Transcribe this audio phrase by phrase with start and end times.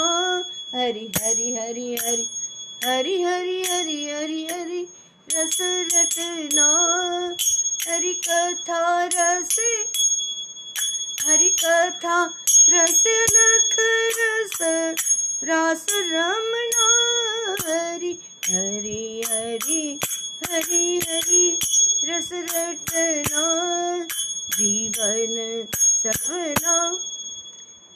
[0.74, 2.22] हरि हरि हरि हरि
[2.84, 4.80] हरि हरि हरि हरि हरि
[5.34, 5.58] रस
[5.92, 6.68] रटना
[7.88, 8.80] हरि कथा
[9.14, 9.56] रस
[11.26, 12.16] हरि कथा
[12.70, 13.02] रस
[13.34, 13.76] लख
[14.20, 14.58] रस
[15.48, 16.88] रास रमणा
[17.66, 18.12] हरि
[18.46, 19.82] हरि हरि
[20.50, 21.58] हरि हरि
[22.04, 23.46] रस रटना
[24.56, 25.36] जीवन
[25.98, 26.98] सपना,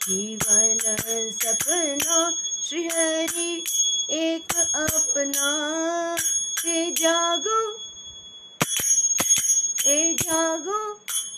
[0.09, 0.77] जीवन
[1.31, 3.63] सपना श्री हरि
[4.09, 5.49] एक अपना।
[6.65, 7.59] ए जागो
[9.85, 10.93] ए जागो,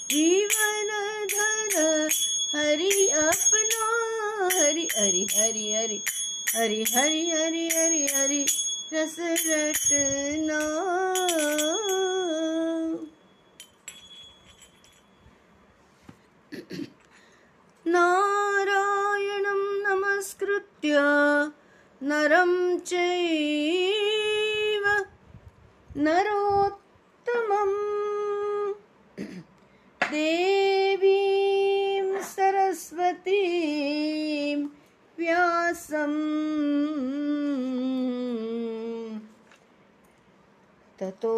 [0.09, 0.89] जीवन
[1.25, 2.09] धन,
[2.55, 3.85] हरि अपना।
[4.53, 6.01] हरि हरि हरि हरि
[6.55, 8.45] हरि हरि हरि हरि हरि,
[8.93, 10.61] रस रटना।
[17.87, 21.01] नारायणं नमस्कृत्य
[22.01, 22.53] नरं
[22.85, 24.85] चैव
[26.05, 27.77] नरोत्तमम्
[30.01, 33.35] देवीं सरस्वतीं
[35.17, 36.19] व्यासम्
[40.99, 41.35] ततो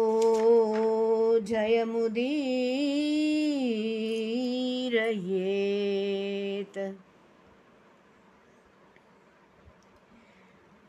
[6.58, 6.96] जयमुदीरयेत्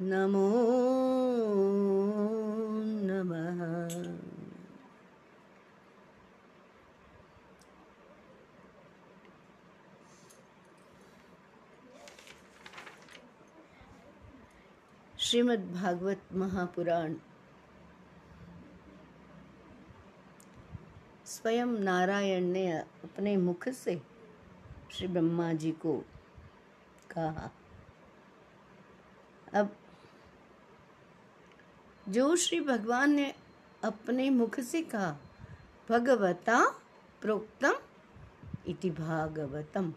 [0.00, 0.50] नमो
[3.08, 3.60] नमः।
[15.18, 17.14] श्रीमद् भागवत महापुराण
[21.46, 24.02] स्वयं नारायण ने अपने मुख से
[24.90, 25.98] श्री ब्रह्मा जी को
[27.10, 27.50] कहा।
[29.54, 29.76] अब
[32.08, 33.34] जो श्री भगवान ने
[33.84, 35.16] अपने मुख से कहा,
[35.88, 36.58] भगवता
[37.20, 37.74] प्रोक्तम
[38.66, 39.94] इति भागवतम।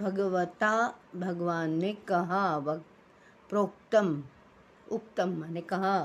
[0.00, 4.24] भगवता भगवान ने कहा प्रोक्तम,
[4.92, 6.04] उक्तम, मैंने कहा।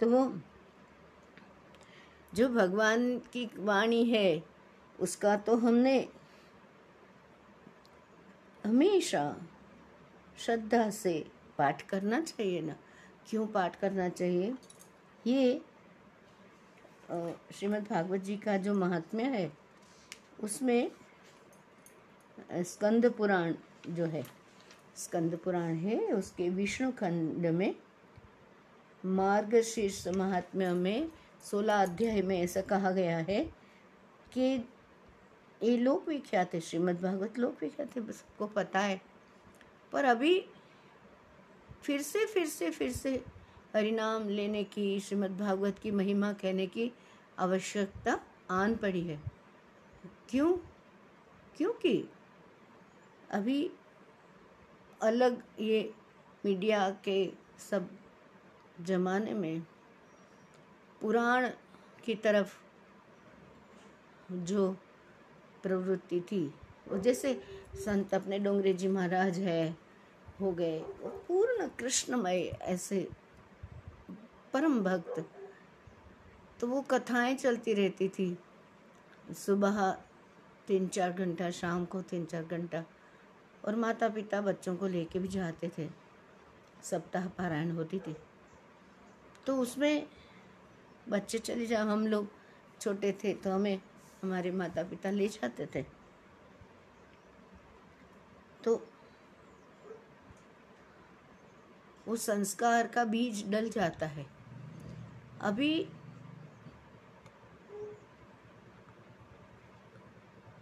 [0.00, 0.40] तो वो
[2.32, 4.42] जो भगवान की वाणी है,
[4.98, 5.98] उसका तो हमने
[8.64, 9.36] हमेशा
[10.38, 11.24] श्रद्धा से
[11.58, 12.76] पाठ करना चाहिए ना।
[13.28, 14.54] क्यों पाठ करना चाहिए?
[15.26, 15.60] ये
[17.54, 19.50] श्रीमद् भागवत जी का जो महात्म्य है,
[20.40, 20.90] उसमें
[22.52, 23.54] स्कंद पुराण
[23.88, 24.22] जो है,
[24.96, 27.74] स्कंद पुराण है, उसके विष्णु खंड में,
[29.04, 31.08] मार्गशीर्ष महात्म्य में
[31.44, 33.44] सोलह अध्याय में ऐसा कहा गया है
[34.32, 34.68] कि
[35.62, 39.00] ये लोक विख्यात है श्रीमद् भागवत लोक विख्यात है सबको पता है।
[39.92, 40.46] पर अभी
[41.82, 43.24] फिर से फिर से फिर से
[43.76, 46.92] हरिनाम लेने की, श्रीमद् भागवत की महिमा कहने की
[47.38, 48.20] आवश्यकता
[48.50, 49.22] आन पड़ी है।
[50.28, 50.56] क्यों?
[51.56, 52.08] क्योंकि
[53.30, 53.70] अभी
[55.02, 55.94] अलग ये
[56.44, 57.90] मीडिया के सब
[58.80, 59.62] जमाने में
[61.00, 61.50] पुराण
[62.04, 62.58] की तरफ़
[64.32, 64.76] जो
[65.62, 66.54] प्रवृत्ति थी,
[66.88, 67.42] वो जैसे
[67.74, 69.76] संत अपने डोंगरे जी महाराज है,
[70.40, 73.08] हो गए, वो पूर्ण कृष्णमय ऐसे
[74.52, 75.30] परम भक्त।
[76.60, 78.38] तो वो कथाएँ चलती रहती थी।
[79.32, 79.90] सुबह
[80.66, 82.84] तीन चार घंटा, शाम को तीन चार घंटा,
[83.64, 85.88] और माता पिता बच्चों को लेके भी जाते थे।
[86.82, 88.16] सप्ताह पारायण होती थी।
[89.46, 90.06] तो उसमें
[91.10, 92.28] बच्चे चले जाओ, हम लोग
[92.80, 93.80] छोटे थे तो हमें
[94.22, 95.82] हमारे माता पिता ले जाते थे।
[98.64, 98.74] तो
[102.08, 104.26] वो संस्कार का बीज डल जाता है।
[105.40, 105.88] अभी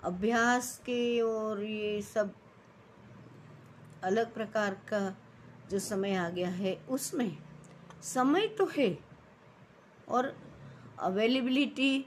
[0.04, 2.34] अभ्यास के और ये सब
[4.04, 5.00] अलग प्रकार का
[5.70, 7.36] जो समय आ गया है, उसमें
[8.04, 8.88] समय तो है
[10.08, 10.34] और
[11.00, 12.06] अवेलेबिलिटी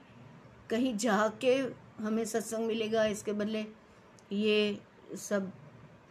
[0.70, 1.56] कहीं जाके
[2.04, 3.66] हमें सत्संग मिलेगा, इसके बदले
[4.32, 4.80] ये
[5.20, 5.52] सब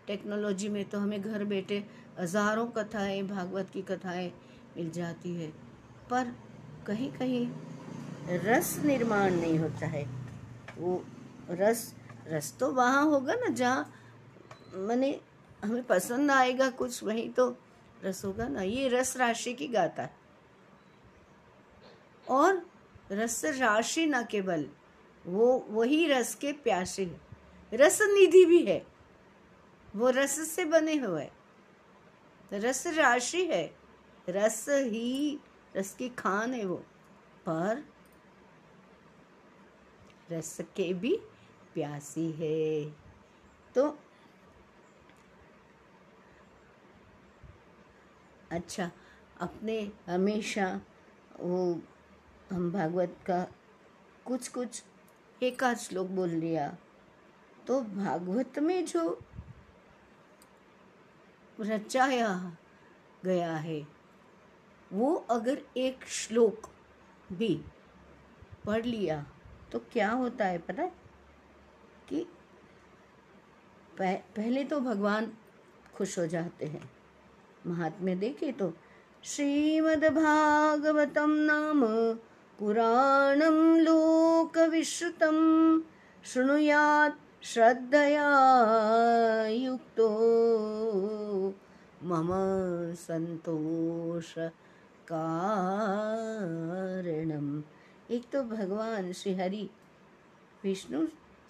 [0.06, 1.84] टेक्नोलॉजी में तो हमें घर बैठे
[2.18, 4.32] हज़ारों कथाएँ, भागवत की कथाएँ
[4.76, 5.48] मिल जाती है।
[6.10, 6.34] पर
[6.86, 7.48] कहीं कहीं
[8.44, 10.04] रस निर्माण नहीं होता है।
[10.78, 11.02] वो
[11.50, 11.92] रस
[12.28, 13.92] रस तो वहाँ होगा ना जहाँ
[14.74, 15.18] मैंने
[15.62, 17.48] हमें पसंद आएगा कुछ, वहीं तो
[18.04, 20.16] रस होगा ना। ये रस राशि की गाता है।
[22.30, 22.70] और
[23.12, 24.68] रस राशि न केवल,
[25.26, 27.20] वो, वही रस के प्यासे है।
[27.74, 28.86] रस निधि भी है,
[29.96, 31.28] वो रस से बने हुए
[32.52, 33.74] रस राशि है,
[34.28, 35.38] रस ही
[35.76, 36.76] रस की खान है वो,
[37.46, 37.84] पर
[40.30, 41.16] रस के भी
[41.74, 42.90] प्यासी है।
[43.74, 43.98] तो
[48.50, 48.90] अच्छा
[49.40, 50.80] अपने हमेशा
[51.40, 51.82] वो
[52.52, 53.46] हम भागवत का
[54.24, 54.82] कुछ कुछ
[55.42, 56.76] एक आध श्लोक बोल लिया।
[57.66, 59.20] तो भागवत में जो
[61.60, 62.56] रचाया
[63.24, 63.86] गया है
[64.92, 66.70] वो अगर एक श्लोक
[67.32, 67.64] भी
[68.66, 69.26] पढ़ लिया
[69.72, 70.92] तो क्या होता है पता है?
[72.08, 72.26] कि
[73.98, 75.32] पह, पहले तो भगवान
[75.94, 76.90] खुश हो जाते हैं।
[77.66, 78.72] महात्म्य देखे तो
[79.24, 81.84] श्रीमद्भागवतं नाम
[82.58, 85.36] पुराणं लोकविश्रुतं
[86.24, 88.30] शृणुयात् श्रद्धया
[89.48, 90.08] युक्तो
[92.02, 92.30] मम
[92.98, 94.32] संतोष
[95.10, 96.26] कारणम
[98.10, 99.68] एक तो भगवान श्री हरि
[100.64, 101.06] विष्णु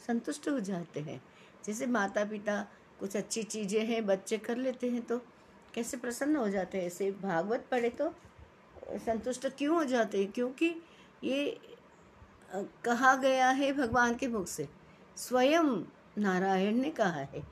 [0.06, 1.20] संतुष्ट हो जाते हैं।
[1.64, 2.56] जैसे माता पिता
[3.00, 5.18] कुछ अच्छी चीज़ें हैं, बच्चे कर लेते हैं तो
[5.74, 6.86] कैसे प्रसन्न हो जाते हैं?
[6.86, 8.12] ऐसे भागवत पढ़े तो
[9.06, 10.32] संतुष्ट क्यों हो जाते हैं?
[10.32, 10.74] क्योंकि
[11.24, 11.60] ये
[12.84, 14.68] कहा गया है भगवान के मुख से।
[15.16, 15.64] स्वयं
[16.18, 17.42] नारायण ने कहा है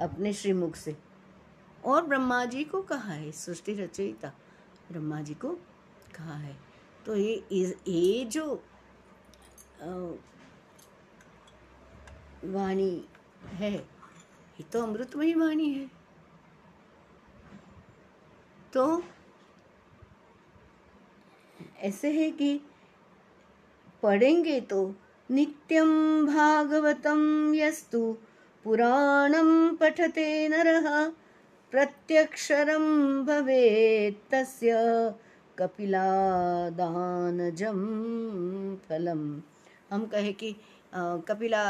[0.00, 0.96] अपने श्रीमुख से।
[1.84, 4.32] और ब्रह्मा जी को कहा है, सृष्टि रचयिता।
[4.92, 5.54] ब्रह्मा जी को
[6.14, 6.56] कहा है।
[7.06, 7.44] तो ये
[7.88, 8.54] ये जो
[12.44, 13.04] वाणी
[13.44, 15.90] है, ये तो अमृतमयी वाणी है।
[18.72, 19.02] तो
[21.78, 22.60] ऐसे है कि
[24.04, 24.80] पढ़ेंगे तो
[25.30, 25.90] नित्यं
[26.26, 27.20] भागवतं
[27.54, 28.00] यस्तु।
[28.64, 30.86] पुराणं पठते नरः,
[31.72, 32.84] प्रत्यक्षरं
[33.26, 34.70] भवेत् तस्य
[35.58, 36.10] कपिलादानजं
[38.84, 39.22] फलम।
[39.90, 40.50] हम कहे कि
[41.28, 41.64] कपिला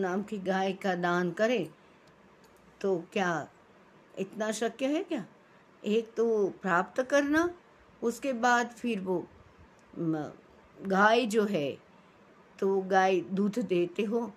[0.00, 1.66] नाम की गाय का दान करें
[2.80, 3.30] तो क्या
[4.18, 5.24] इतना शक्य है क्या?
[5.82, 6.26] एक तो
[6.62, 7.50] प्राप्त करना,
[8.02, 9.16] उसके बाद फिर वो
[10.78, 11.70] गाय जो है
[12.58, 14.30] तो गाय दूध देते हो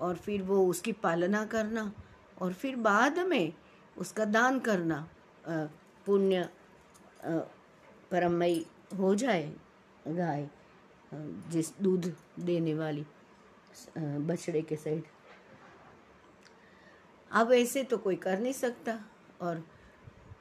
[0.00, 1.92] और फिर वो उसकी पालना करना
[2.40, 3.52] और फिर बाद में
[3.96, 5.06] उसका दान करना
[6.06, 6.48] पुण्य
[8.12, 8.64] परमयी
[8.98, 9.52] हो जाए
[10.08, 10.48] गाय
[11.52, 13.06] जिस दूध देने वाली
[13.98, 15.04] बछड़े के साइड
[17.30, 18.98] अब ऐसे तो कोई कर नहीं सकता
[19.40, 19.64] और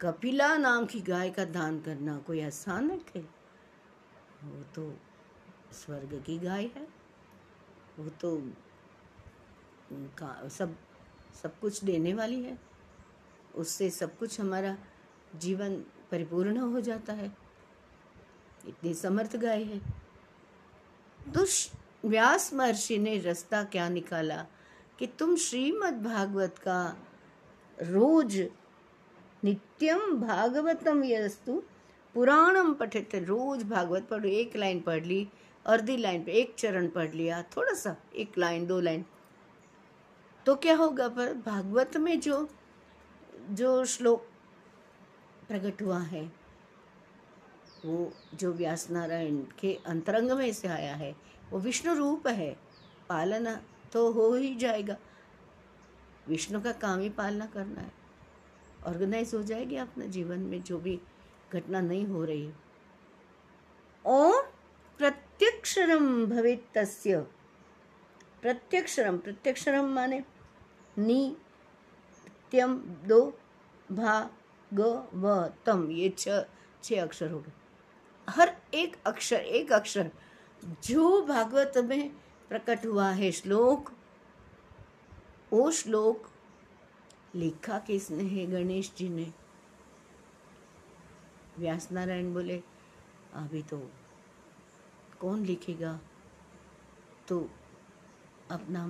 [0.01, 3.22] कपिला नाम की गाय का दान करना कोई आसान है
[4.43, 4.91] वो तो
[5.74, 6.88] स्वर्ग की गाय है।
[8.00, 8.38] वो तो
[10.50, 10.76] सब
[11.42, 12.58] सब कुछ देने वाली है।
[13.56, 14.78] उससे सब कुछ हमारा
[15.36, 15.76] जीवन
[16.12, 17.32] परिपूर्ण हो जाता है।
[18.68, 19.80] इतनी समर्थ गाय है।
[21.28, 21.46] तो
[22.06, 24.46] व्यास महर्षि ने रास्ता क्या निकाला
[25.00, 26.96] कि तुम श्रीमद् भागवत का
[27.78, 28.38] रोज
[29.44, 31.62] नित्यम भागवतम यस्तु।
[32.16, 35.30] पुराणम पठित रोज भागवत पढ़ो। एक लाइन पढ़ ली।
[35.70, 39.06] अर्धी लाइन पे, एक चरण पढ़ लिया, थोड़ा सा, एक लाइन, दो लाइन।
[40.46, 42.50] तो क्या होगा पर भागवत में जो
[43.50, 44.28] जो श्लोक
[45.48, 46.32] प्रकट हुआ है,
[47.86, 51.16] वो जो व्यास नारायण के अंतरंग में से आया है,
[51.52, 52.60] वो विष्णु रूप है,
[53.10, 53.62] पालना
[53.94, 54.98] तो हो ही जाएगा।
[56.28, 57.92] विष्णु का काम ही पालना करना है।
[58.88, 61.00] ऑर्गेनाइज हो जाएगी अपने जीवन में जो भी
[61.54, 62.52] घटना नहीं हो रही।
[64.06, 64.59] और
[65.39, 67.22] प्रत्यक्षरम भवेत तस्य।
[68.41, 70.24] प्रत्यक्षरम प्रत्यक्षरम माने
[70.98, 71.38] नी
[72.51, 73.39] त्यम दो,
[73.91, 74.29] भा,
[74.74, 74.79] ग,
[75.13, 76.27] व, तम, ये छ
[76.84, 77.51] छह अक्षर हो गए।
[78.29, 80.12] हर एक अक्षर एक अक्षर,
[80.65, 82.10] जो भागवत में
[82.50, 83.91] प्रकट हुआ है श्लोक,
[85.53, 86.29] वो श्लोक
[87.36, 88.46] लिखा किसने है?
[88.46, 89.34] गणेश जी ने।
[91.58, 92.63] व्यास नारायण बोले,
[93.34, 93.91] अभी तो
[95.22, 96.00] कौन लिखेगा?
[97.28, 97.50] तो
[98.52, 98.86] अपना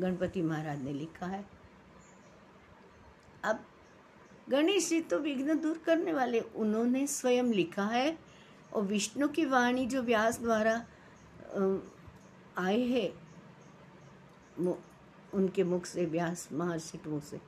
[0.00, 1.44] गणपति महाराज ने लिखा है।
[3.44, 3.64] अब
[4.50, 8.18] गणेश जी तो विघ्न दूर करने वाले, उन्होंने स्वयं लिखा है
[8.72, 10.74] और विष्णु की वाणी जो व्यास द्वारा
[12.58, 13.06] आए है
[15.34, 17.40] उनके मुख से, व्यास महर्षि मुख से,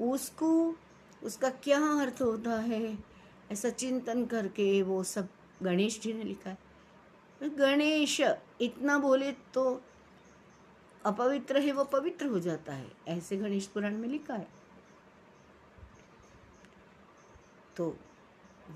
[0.00, 0.74] उसको,
[1.22, 2.98] उसका क्या अर्थ होता है?
[3.52, 5.28] ऐसा चिंतन करके वो सब
[5.62, 6.58] गणेश जी ने लिखा है।
[7.48, 8.20] गणेश,
[8.60, 9.82] इतना बोले तो
[11.04, 14.48] अपवित्र है, वो पवित्र हो जाता है। ऐसे गणेश पुराण में लिखा है।
[17.76, 17.96] तो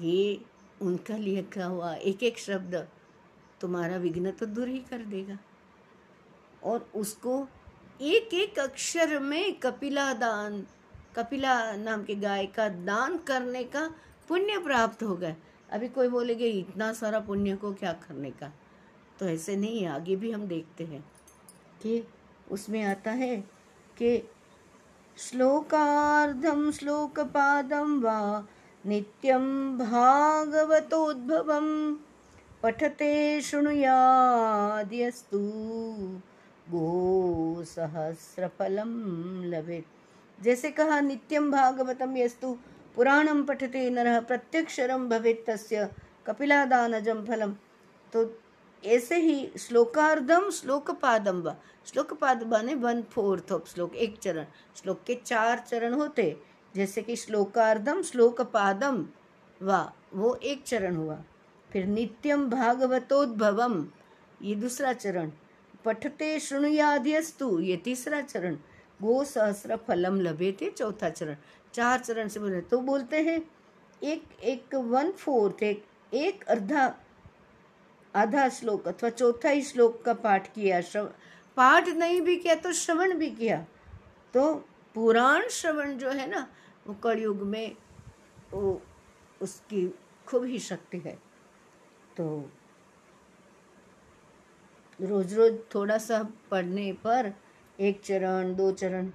[0.00, 0.44] ये
[0.82, 2.88] उनका लिखा हुआ एक एक शब्द
[3.60, 5.38] तुम्हारा विघ्न तो दूर ही कर देगा।
[6.64, 7.48] और उसको
[8.00, 10.66] एक एक अक्षर में कपिला दान,
[11.16, 13.94] कपिला नाम के गाय का दान करने का
[14.28, 15.36] पुण्य प्राप्त हो गया।
[15.72, 18.52] अभी कोई बोलेगे, इतना सारा पुण्य को क्या करने का?
[19.18, 21.04] तो ऐसे नहीं है आगे भी हम देखते हैं
[21.82, 22.04] कि
[22.50, 23.44] उसमें आता है
[23.98, 24.30] कि
[25.18, 28.46] श्लोकार्धम श्लोकपादम वा
[28.86, 31.96] नित्यं भागवतोद्भवं।
[32.62, 35.38] पठते शृणुयाद्यस्तु।
[36.70, 38.88] गोसहस्रफलं
[39.44, 42.58] लभेत् जैसे कहा नित्यम भागवतम यस्तु।
[42.96, 45.88] पुराणम पठते नरः प्रत्यक्षरम भवेत् तस्य
[46.26, 47.52] कपिलादानजम फलम।
[48.12, 48.38] तो
[48.86, 54.44] ऐसे ही श्लोकार्धम श्लोकपादम व। श्लोकपाद ने वन फोर्थ ऑफ़ श्लोक, एक चरण।
[54.76, 56.36] श्लोक के चार चरण होते,
[56.76, 59.06] जैसे कि श्लोकार्धम श्लोक पादम
[59.62, 61.22] वा, वो एक चरण हुआ।
[61.72, 63.86] फिर नित्यम भागवतोद्भवम
[64.42, 65.30] ये दूसरा चरण।
[65.84, 68.56] पठते शृणुयाद्यस्तु ये तीसरा चरण।
[69.02, 71.36] गो सहस्र फलम लभे थे चौथा चरण।
[71.76, 73.40] चार चरण से बोले। तो बोलते हैं,
[74.02, 76.94] एक एक, वन, फोर्थ, एक एक अर्धा,
[78.14, 81.10] आधा श्लोक अथवा चौथा ही श्लोक का पाठ किया श्रव
[81.56, 83.64] पाठ नहीं भी किया तो श्रवण भी किया।
[84.34, 84.54] तो
[84.94, 86.46] पुराण श्रवण जो है ना,
[86.86, 87.76] वो कलयुग में,
[88.52, 88.80] वो
[89.40, 89.86] उसकी
[90.26, 91.16] खूब ही शक्ति है।
[92.16, 92.26] तो
[94.98, 97.32] रोज रोज थोड़ा सा पढ़ने पर
[97.80, 99.10] एक चरण, दो चरण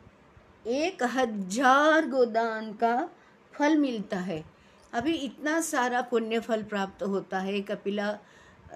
[0.66, 3.10] एक हज़ार गोदान का
[3.54, 4.46] फल मिलता है।
[4.94, 8.18] अभी इतना सारा पुण्य फल प्राप्त होता है, कपिला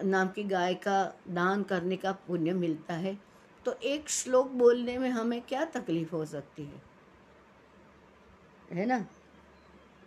[0.04, 3.20] नाम की गाय का दान करने का पुण्य मिलता है।
[3.66, 6.82] तो एक श्लोक बोलने में हमें क्या तकलीफ़ हो सकती है?
[8.74, 9.06] है ना?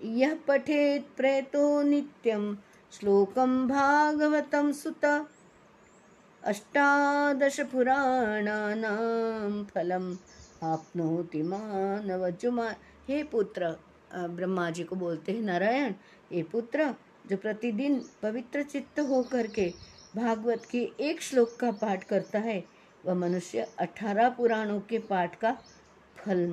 [0.05, 2.59] यह पठेत प्रेतो नित्यम
[2.93, 5.29] श्लोकम भागवतम सुत
[6.43, 10.17] अष्टादश पुराणानाम फलम।
[10.63, 12.69] आपनोति मानव जुमा
[13.09, 13.77] हे पुत्र
[14.11, 15.95] ब्रह्मा जी को बोलते हैं, नारायण
[16.33, 16.95] हे पुत्र,
[17.27, 19.69] जो प्रतिदिन पवित्र चित्त होकर के
[20.17, 22.63] भागवत के एक श्लोक का पाठ करता है,
[23.05, 25.53] वह मनुष्य अठारह पुराणों के पाठ का
[26.17, 26.47] फल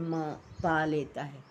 [0.63, 1.43] पा लेता है।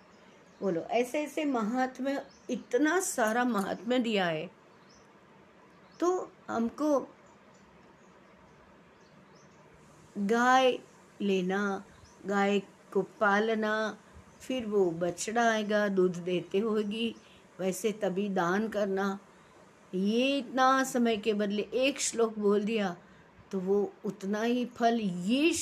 [0.61, 4.47] बोलो, ऐसे ऐसे महात्म्य, इतना सारा महात्म्य दिया है
[6.01, 6.99] तो हमको
[10.19, 10.79] गाय
[11.21, 11.85] लेना
[12.25, 12.59] गाय
[12.93, 13.97] को पालना,
[14.41, 17.15] फिर वो बछड़ा आएगा, दूध देते होगी,
[17.59, 19.19] वैसे तभी दान करना।
[19.93, 22.97] ये इतना समय के बदले एक श्लोक बोल दिया
[23.53, 25.53] तो वो उतना ही फल ये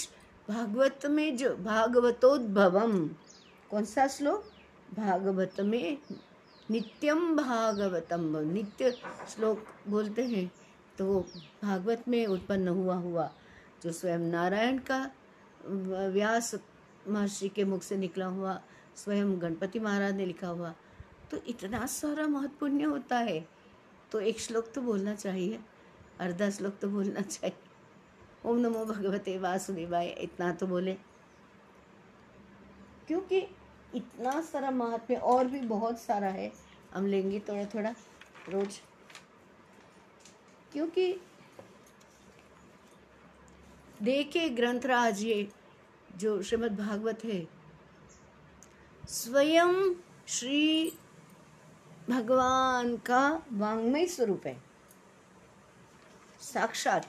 [0.48, 3.06] भागवत में जो, भागवतोद्भवम।
[3.70, 4.44] कौन सा श्लोक?
[4.90, 5.98] भागवत में
[6.68, 8.90] नित्यम भागवतम। नित्य
[9.28, 10.50] श्लोक बोलते हैं
[10.98, 11.20] तो वो
[11.62, 13.30] भागवत में उत्पन्न हुआ हुआ,
[13.82, 15.10] जो स्वयं नारायण का
[15.66, 16.54] व्यास
[17.08, 18.60] महर्षि के मुख से निकला हुआ
[18.96, 20.74] स्वयं गणपति महाराज ने लिखा हुआ
[21.30, 23.40] तो इतना सारा महत्वपूर्ण होता है
[24.12, 25.58] तो एक श्लोक तो बोलना चाहिए,
[26.20, 27.56] अर्धा श्लोक तो बोलना चाहिए।
[28.44, 30.94] ओम नमो भगवते वासुदेवाय, इतना तो बोले।
[33.08, 33.38] क्योंकि
[33.94, 36.52] इतना सारा महात्म्य, और भी बहुत सारा है,
[36.94, 37.90] हम लेंगे थोड़ा थोड़ा
[38.48, 38.80] रोज।
[40.72, 41.12] क्योंकि
[44.02, 45.48] देखे ग्रंथराज ये
[46.16, 47.46] जो श्रीमद् भागवत है।
[49.08, 49.94] स्वयं
[50.28, 50.92] श्री
[52.10, 54.56] भगवान का वांग्मय स्वरूप है।
[56.40, 57.06] साक्षात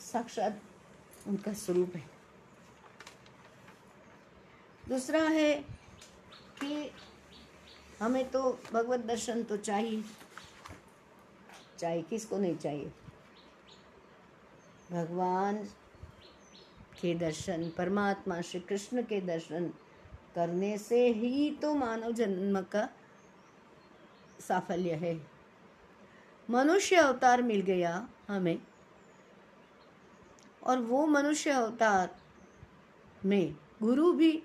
[0.00, 0.60] साक्षात
[1.26, 2.04] उनका स्वरूप है।
[4.88, 5.54] दूसरा है
[6.60, 6.90] कि
[8.00, 10.02] हमें तो भगवत दर्शन तो चाहिए।
[11.78, 12.92] चाहिए किसको नहीं चाहिए?
[14.90, 15.56] भगवान
[17.00, 19.68] के दर्शन, परमात्मा श्री कृष्ण के दर्शन
[20.34, 22.88] करने से ही तो मानव जन्म का
[24.40, 25.14] साफल्य है।
[26.48, 28.58] मनुष्य अवतार मिल गया हमें
[30.62, 32.16] और वो मनुष्य अवतार
[33.24, 34.42] में गुरु भी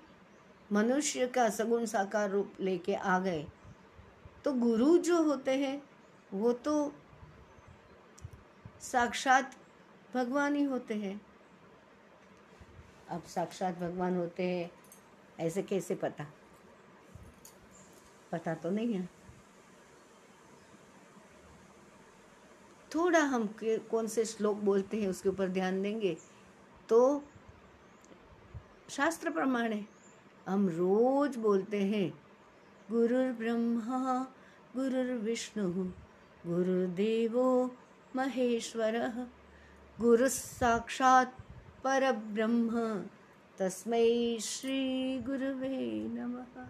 [0.72, 3.46] मनुष्य का सगुण साकार रूप लेके आ गए।
[4.44, 5.82] तो गुरु जो होते हैं,
[6.32, 6.92] वो तो
[8.80, 9.56] साक्षात
[10.14, 11.26] भगवान ही होते हैं।
[13.08, 14.70] अब साक्षात भगवान होते हैं,
[15.40, 16.26] ऐसे कैसे पता?
[18.32, 19.08] पता तो नहीं है।
[22.94, 26.16] थोड़ा हम कौन से श्लोक बोलते हैं, उसके ऊपर ध्यान देंगे।
[26.88, 27.24] तो
[28.90, 29.86] शास्त्र प्रमाण है,
[30.48, 32.22] हम रोज बोलते हैं,
[32.90, 34.24] गुरुर् ब्रह्मा
[34.76, 35.84] गुरुर्विष्णु
[36.46, 37.76] गुरुदेवो
[38.16, 39.26] महेश्वर।
[40.02, 41.36] गुरु साक्षात
[41.84, 42.70] पर ब्रह्म
[43.58, 46.66] तस्मै श्री गुरुवे नमः।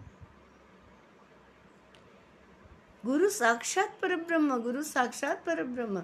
[3.05, 5.99] गुरु साक्षात पर ब्रह्म गुरु साक्षात पर ब्रह्म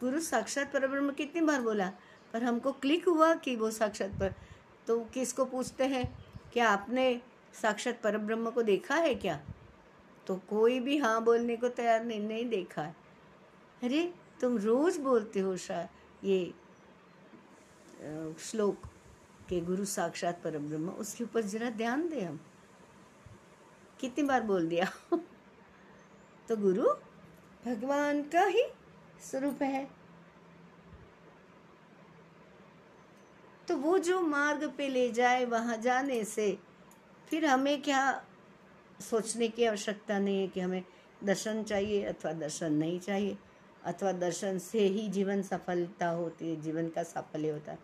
[0.00, 1.92] गुरु साक्षात पर ब्रह्म कितनी बार बोला?
[2.32, 4.34] पर हमको क्लिक हुआ कि वो साक्षात पर।
[4.86, 6.24] तो किसको पूछते हैं?
[6.52, 7.20] क्या आपने
[7.62, 9.40] साक्षात पर ब्रह्म को देखा है क्या?
[10.26, 12.96] तो कोई भी हाँ बोलने को तैयार नहीं नहीं देखा है।
[13.82, 15.88] अरे, तुम रोज बोलते हो शायद।
[16.24, 16.54] ये
[18.40, 18.82] श्लोक
[19.48, 22.40] के गुरु साक्षात पर ब्रह्म उसके ऊपर जरा ध्यान दे हम।
[24.00, 24.92] कितनी बार बोल दिया?
[26.48, 26.82] तो गुरु,
[27.66, 28.62] भगवान का ही
[29.20, 29.90] स्वरूप है।
[33.68, 36.58] तो वो जो मार्ग पे ले जाए, वहाँ जाने से
[37.28, 38.24] फिर हमें क्या
[39.00, 40.84] सोचने की आवश्यकता नहीं है कि हमें
[41.24, 43.38] दर्शन चाहिए अथवा दर्शन नहीं चाहिए?
[43.88, 47.78] अथवा दर्शन से ही जीवन सफलता होती है, जीवन का साफल्य होता है।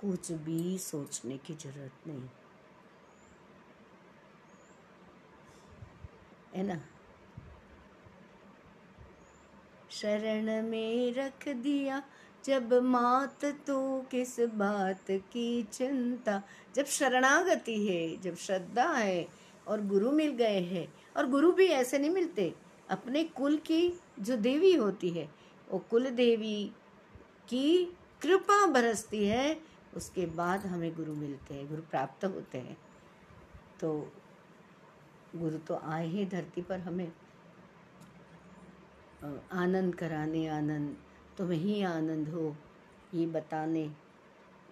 [0.00, 2.28] कुछ भी सोचने की ज़रूरत नहीं।
[6.54, 6.80] है ना?
[9.90, 12.02] शरण में रख दिया,
[12.44, 16.42] जब मात तो किस बात की चिंता।
[16.74, 19.28] जब शरणागति है, जब श्रद्धा है
[19.68, 22.54] और गुरु मिल गए हैं, और गुरु भी ऐसे नहीं मिलते।
[22.92, 25.28] अपने कुल की जो देवी होती है,
[25.72, 26.72] वो कुल देवी
[27.48, 27.84] की
[28.22, 29.60] कृपा बरसती है,
[29.96, 32.76] उसके बाद हमें गुरु मिलते हैं, गुरु प्राप्त होते हैं।
[33.80, 34.12] तो
[35.36, 37.12] गुरु तो आए ही धरती पर हमें
[39.52, 40.96] आनंद कराने, आनंद,
[41.38, 42.56] तुम्हें ही आनंद हो,
[43.14, 43.90] ये बताने।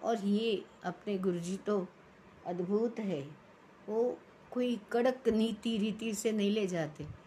[0.03, 1.87] और ये अपने गुरुजी तो
[2.45, 3.21] अद्भुत है,
[3.89, 4.17] वो
[4.51, 7.20] कोई कड़क नीति रीति से नहीं ले जाते।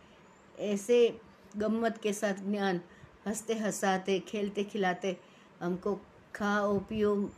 [0.59, 1.21] ऐसे
[1.57, 2.81] गम्मत के साथ ज्ञान,
[3.27, 5.17] हँसते हंसाते, खेलते खिलाते,
[5.61, 5.95] हमको
[6.35, 7.31] खाओ, पियो,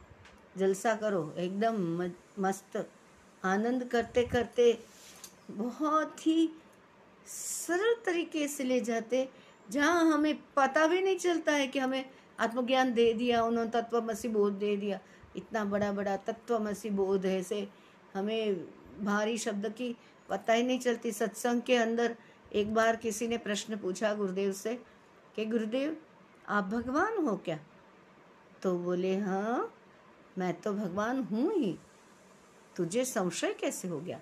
[0.56, 2.90] जलसा करो, एकदम मस्त,
[3.44, 4.78] आनंद करते करते
[5.50, 6.50] बहुत ही
[7.26, 9.28] सरल तरीके से ले जाते,
[9.70, 14.52] जहाँ हमें पता भी नहीं चलता है कि हमें आत्मज्ञान दे दिया, उन्होंने तत्वमसी बोध
[14.52, 15.00] दे दिया।
[15.36, 17.68] इतना बड़ा बड़ा तत्वमसी बोध है से
[18.14, 18.66] हमें
[19.04, 19.96] भारी शब्द की
[20.28, 22.16] पता ही नहीं चलती। सत्संग के अंदर
[22.52, 24.82] एक बार किसी ने प्रश्न पूछा गुरुदेव से
[25.36, 25.96] कि गुरुदेव,
[26.48, 27.60] आप भगवान हो क्या?
[28.62, 29.74] तो बोले हाँ
[30.38, 31.78] मैं तो भगवान हूँ ही।
[32.76, 34.20] तुझे संशय कैसे हो गया?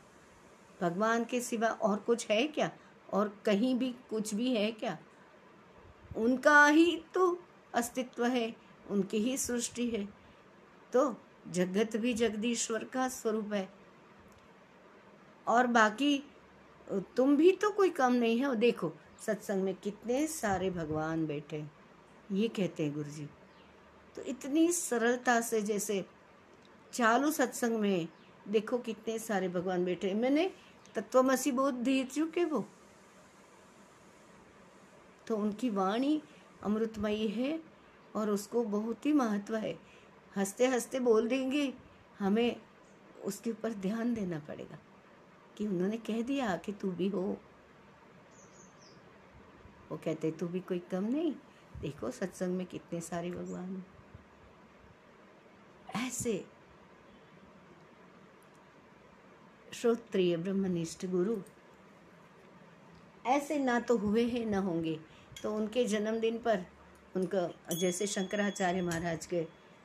[0.80, 2.70] भगवान के सिवा और कुछ है क्या?
[3.12, 4.98] और कहीं भी कुछ भी है क्या?
[6.16, 7.42] उनका ही तो
[7.74, 8.56] अस्तित्व है,
[8.90, 10.08] उनकी ही सृष्टि है।
[10.92, 11.16] तो
[11.50, 13.68] जगत भी जगदीश्वर का स्वरूप है।
[15.48, 16.33] और बाकी
[16.90, 18.92] तुम भी तो कोई कम नहीं है और देखो,
[19.26, 21.64] सत्संग में कितने सारे भगवान बैठे
[22.32, 23.28] ये कहते हैं गुरु जी
[24.16, 26.04] तो इतनी सरलता से जैसे
[26.92, 28.08] चालू सत्संग में
[28.48, 30.50] देखो कितने सारे भगवान बैठे मैंने
[30.94, 32.64] तत्वमसी बोध दे चुके वो?
[35.26, 36.22] तो उनकी वाणी
[36.62, 37.60] अमृतमयी है
[38.16, 39.78] और उसको बहुत ही महत्व है।
[40.36, 41.74] हँसते हँसते बोल देंगे,
[42.18, 42.60] हमें
[43.24, 44.78] उसके ऊपर ध्यान देना पड़ेगा।
[45.58, 47.22] कि उन्होंने कह दिया कि तू भी हो।
[49.90, 51.32] वो कहते, तू भी कोई कम नहीं।
[51.80, 53.82] देखो सत्संग में कितने सारे भगवान
[55.96, 56.44] ऐसे
[59.72, 61.36] श्रोत्रिय ब्रह्मनिष्ठ गुरु,
[63.26, 64.98] ऐसे ना तो हुए हैं, ना होंगे।
[65.42, 66.64] तो उनके जन्मदिन पर
[67.16, 69.40] उनका, जैसे शंकराचार्य महाराज के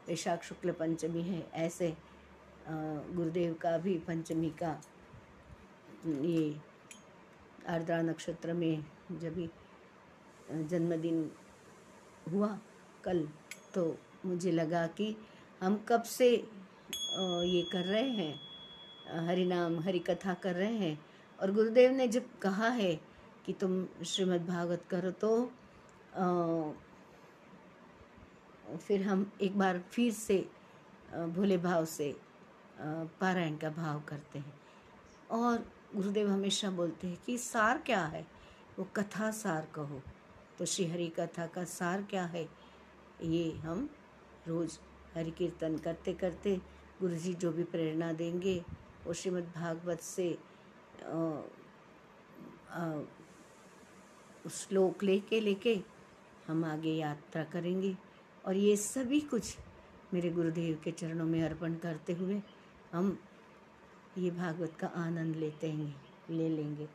[0.08, 1.95] वैशाख शुक्ल पंचमी है, ऐसे
[2.67, 4.79] गुरुदेव का भी पंचमी का
[6.05, 6.55] ये
[7.69, 9.49] आर्द्रा नक्षत्र में जब भी
[10.69, 11.31] जन्मदिन
[12.31, 12.47] हुआ
[13.03, 13.27] कल
[13.73, 13.83] तो
[14.25, 15.15] मुझे लगा कि
[15.62, 20.99] हम कब से ये कर रहे हैं हरि नाम हरि कथा कर रहे हैं।
[21.39, 22.93] और गुरुदेव ने जब कहा है
[23.45, 25.31] कि तुम श्रीमद् भागवत करो तो
[28.77, 30.39] फिर हम एक बार फिर से
[31.35, 32.15] भोले भाव से
[32.81, 34.53] पारायण का भाव करते हैं।
[35.31, 35.63] और
[35.95, 38.25] गुरुदेव हमेशा बोलते हैं कि सार क्या है?
[38.80, 40.02] वो कथा सार कहो।
[40.60, 42.47] तो श्री हरि कथा का सार क्या है?
[43.21, 43.89] ये हम
[44.47, 44.78] रोज़
[45.15, 46.56] हरि कीर्तन करते करते
[47.02, 48.58] गुरु जी जो भी प्रेरणा देंगे,
[49.06, 50.32] वो श्रीमद् भागवत से
[54.49, 55.80] श्लोक लेके लेके
[56.47, 57.95] हम आगे यात्रा करेंगे।
[58.45, 59.58] और ये सभी कुछ
[60.13, 62.41] मेरे गुरुदेव के चरणों में अर्पण करते हुए
[62.93, 63.17] हम
[64.19, 65.95] ये भागवत का आनंद लेते हैं,
[66.29, 66.88] ले लेंगे।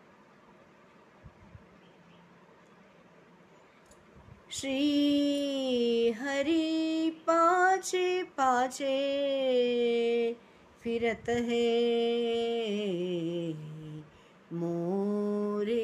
[4.51, 8.97] श्री हरि पाचे पाचे
[10.83, 11.65] फिरत है,
[14.53, 15.81] मोरे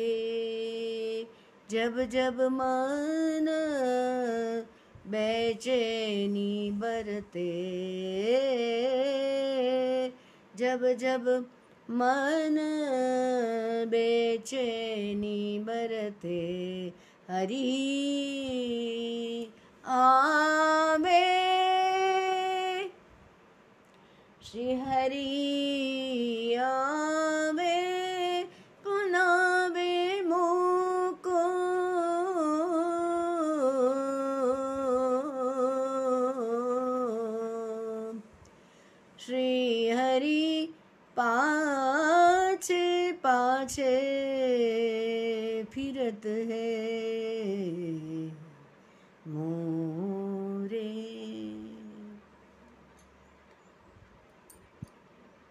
[1.70, 3.46] जब जब मन
[5.06, 7.48] बेचैनी बरते।
[10.60, 11.28] जब जब
[11.90, 12.56] मन
[13.90, 16.40] बेचैनी बरते
[17.30, 17.70] हरी
[19.86, 21.24] आवे।
[24.42, 27.19] श्री हरी आवे
[43.70, 48.30] पाछे फिरत है।
[49.28, 51.10] मोरे।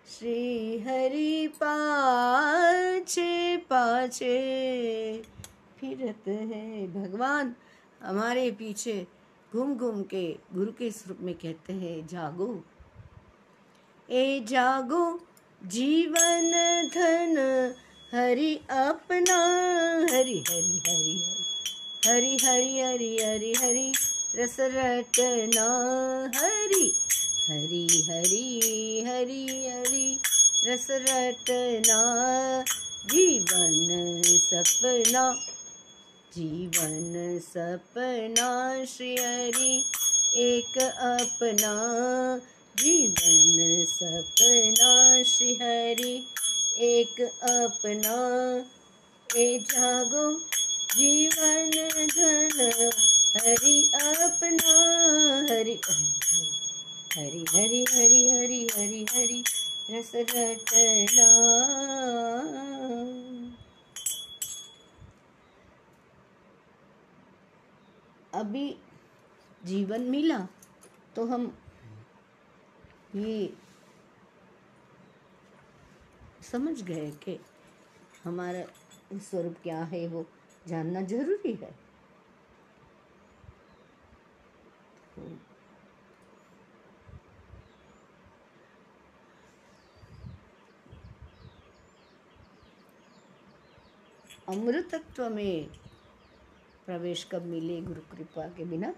[0.08, 5.24] श्री हरि पाछे पाछे
[5.80, 7.56] फिरत है। भगवान
[8.04, 9.08] हमारे पीछे
[9.54, 12.64] घूम घूम के गुरु के स्वरूप में कहते हैं, जागो।
[14.10, 15.28] ए जागो,
[15.66, 17.36] जीवन धन
[18.14, 19.38] हरि अपना,
[20.12, 21.22] हरि हरि हरि
[22.08, 23.94] हरि हरि हरि हरि हरि,
[24.36, 25.68] रस रटना,
[26.36, 26.92] हरि
[27.50, 30.20] हरि हरि हरि हरि,
[30.68, 32.02] रस रटना,
[33.06, 35.34] जीवन सपना
[36.34, 39.86] जीवन सपना, श्री हरि
[40.36, 41.76] एक अपना,
[42.82, 46.28] जीवन सपना श्रीहरि
[46.80, 48.18] एक अपना।
[49.38, 50.40] ए जागो,
[50.98, 51.70] जीवन
[52.10, 52.62] धन,
[53.38, 54.76] हरि अपना।
[55.50, 55.80] हरि
[57.16, 59.44] हरि हरि हरि हरि हरि हरि,
[59.92, 61.30] रस रटना।
[68.34, 68.78] अभी
[69.66, 70.38] जीवन मिला
[71.16, 71.58] तो हम
[73.16, 73.54] ये
[76.52, 77.40] समझ गए कि
[78.24, 78.64] हमारा
[79.18, 80.26] स्वरूप क्या है, वो
[80.68, 81.90] जानना ज़रूरी है।
[94.50, 95.70] अमृतत्व में
[96.86, 98.94] प्रवेश कब मिले गुरु कृपा के बिना,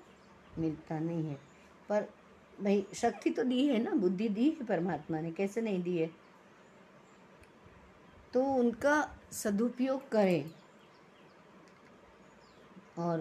[0.58, 1.38] मिलता नहीं है।
[1.90, 2.02] पर
[2.64, 6.21] भाई, शक्ति तो दी है ना, बुद्धि दी है, परमात्मा ने, कैसे नहीं दी है?
[8.34, 10.52] तो उनका सदुपयोग करें।
[12.98, 13.20] और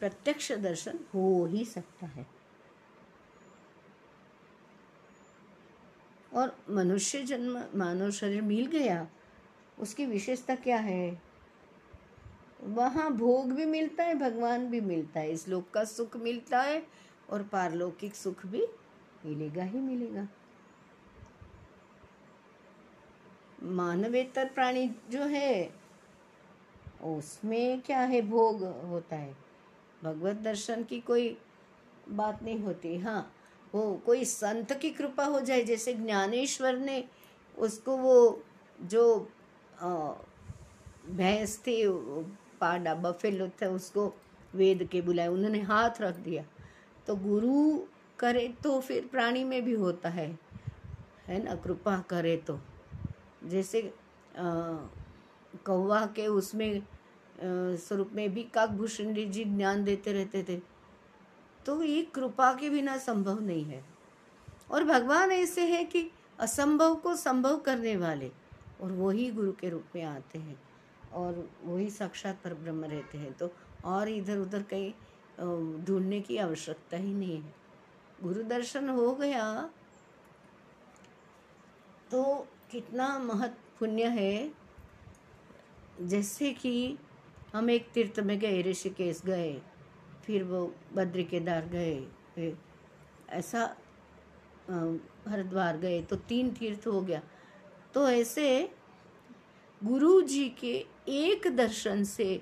[0.00, 2.26] प्रत्यक्ष दर्शन हो ही सकता है।
[6.34, 9.08] और मनुष्य जन्म मानव शरीर मिल गया,
[9.78, 11.22] उसकी विशेषता क्या है?
[12.60, 16.86] वहाँ भोग भी मिलता है, भगवान भी मिलता है। इस लोक का सुख मिलता है
[17.30, 18.66] और पारलौकिक सुख भी
[19.24, 20.28] मिलेगा ही मिलेगा।
[23.62, 25.70] मानवेतर प्राणी जो है,
[27.04, 29.36] उसमें क्या है भोग होता है?
[30.04, 31.36] भगवत दर्शन की कोई
[32.08, 33.34] बात नहीं होती। हाँ
[33.74, 37.04] वो कोई संत की कृपा हो जाए, जैसे ज्ञानेश्वर ने
[37.58, 38.42] उसको वो
[38.82, 39.30] जो
[41.08, 41.82] भैंस थी
[42.60, 44.14] पाडा बफेलो था, उसको
[44.54, 46.44] वेद के बुलाए, उन्होंने हाथ रख दिया।
[47.06, 47.78] तो गुरु
[48.18, 50.38] करे तो फिर प्राणी में भी होता है।
[51.26, 51.54] है ना?
[51.54, 52.58] कृपा करे तो।
[53.42, 53.82] जैसे
[55.66, 56.82] कौवा के उसमें
[57.40, 60.60] स्वरूप में भी काकभूषण जी ज्ञान देते रहते थे।
[61.66, 63.84] तो ये कृपा के बिना संभव नहीं है।
[64.70, 68.30] और भगवान ऐसे हैं कि असंभव को संभव करने वाले,
[68.80, 70.58] और वही गुरु के रूप में आते हैं,
[71.12, 73.50] और वही साक्षात पर ब्रह्म रहते हैं। तो
[73.84, 74.92] और इधर उधर कहीं
[75.84, 77.54] ढूँढने की आवश्यकता ही नहीं है।
[78.22, 79.70] गुरु दर्शन हो गया
[82.10, 84.50] तो कितना महत्व पुण्य है,
[86.00, 86.98] जैसे कि
[87.54, 89.60] हम एक तीर्थ में गए, ऋषिकेश गए,
[90.24, 92.52] फिर वो बद्री केदार गए
[93.30, 93.62] ऐसा
[95.28, 97.20] हरिद्वार गए तो तीन तीर्थ हो गया।
[97.94, 98.48] तो ऐसे
[99.80, 100.74] गुरु जी के
[101.08, 102.40] एक दर्शन से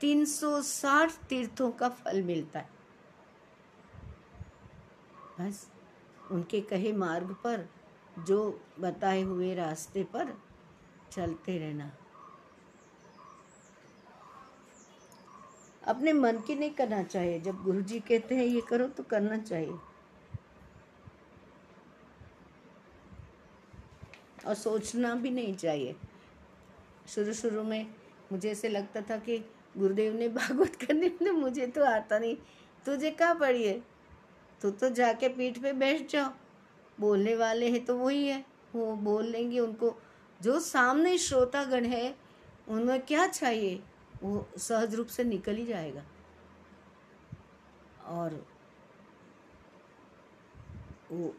[0.00, 2.68] 360 तीर्थों का फल मिलता है।
[5.40, 5.66] बस
[6.30, 7.68] उनके कहे मार्ग पर
[8.18, 10.42] जो बताए हुए रास्ते पर
[11.12, 11.92] चलते रहना।
[15.84, 19.38] अपने मन की नहीं करना चाहिए। जब गुरु जी कहते हैं, ये करो तो करना
[19.38, 19.74] चाहिए।
[24.46, 25.96] और सोचना भी नहीं चाहिए।
[27.08, 27.94] शुरू शुरू में
[28.32, 29.38] मुझे ऐसे लगता था कि
[29.76, 32.36] गुरुदेव ने भागवत करने में मुझे तो आता नहीं।
[32.86, 33.82] तुझे कहाँ पड़ी है?
[34.60, 36.45] तू तो जाके पीठ पे बैठ जाओ।
[36.98, 39.94] बोलने वाले हैं तो वही है। वो बोल लेंगे उनको,
[40.40, 42.14] जो सामने श्रोतागण है,
[42.68, 43.82] उनमें क्या चाहिए?
[44.22, 46.04] वो सहज रूप से निकल ही जाएगा।
[48.06, 48.44] और
[51.12, 51.34] वो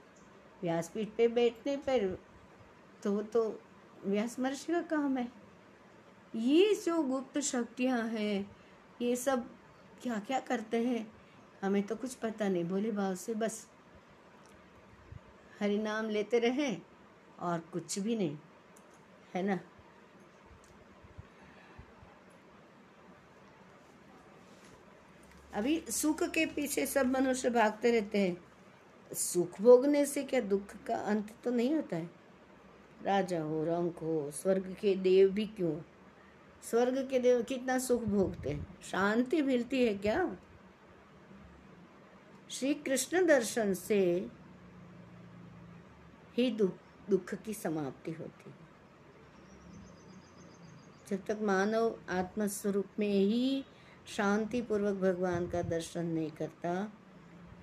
[0.62, 2.08] व्यासपीठ पे बैठने पर
[3.04, 3.44] तो वो तो
[4.06, 5.28] व्यास महर्षि का काम है।
[6.36, 8.52] ये जो गुप्त शक्तियाँ हैं,
[9.02, 9.46] ये सब
[10.02, 11.08] क्या क्या करते हैं,
[11.62, 13.66] हमें तो कुछ पता नहीं। भोले भाव से, बस।
[15.60, 16.82] हरि नाम लेते रहें
[17.40, 18.38] और कुछ भी नहीं,
[19.34, 19.60] है ना?
[25.54, 28.38] अभी सुख के पीछे सब मनुष्य भागते रहते हैं।
[29.14, 32.10] सुख भोगने से क्या दुख का अंत तो नहीं होता है?
[33.04, 35.82] राजा हो, रंक हो, स्वर्ग के देव भी क्यों?
[36.64, 38.82] स्वर्ग के देव कितना सुख भोगते हैं?
[38.84, 40.38] शांति मिलती है क्या?
[42.50, 44.28] श्री कृष्ण दर्शन से
[46.38, 46.72] ही दुख
[47.10, 48.68] दुख की समाप्ति होती है।
[51.08, 53.66] जब तक मानव आत्मस्वरूप में ही
[54.08, 56.94] शांति पूर्वक भगवान का दर्शन नहीं करता,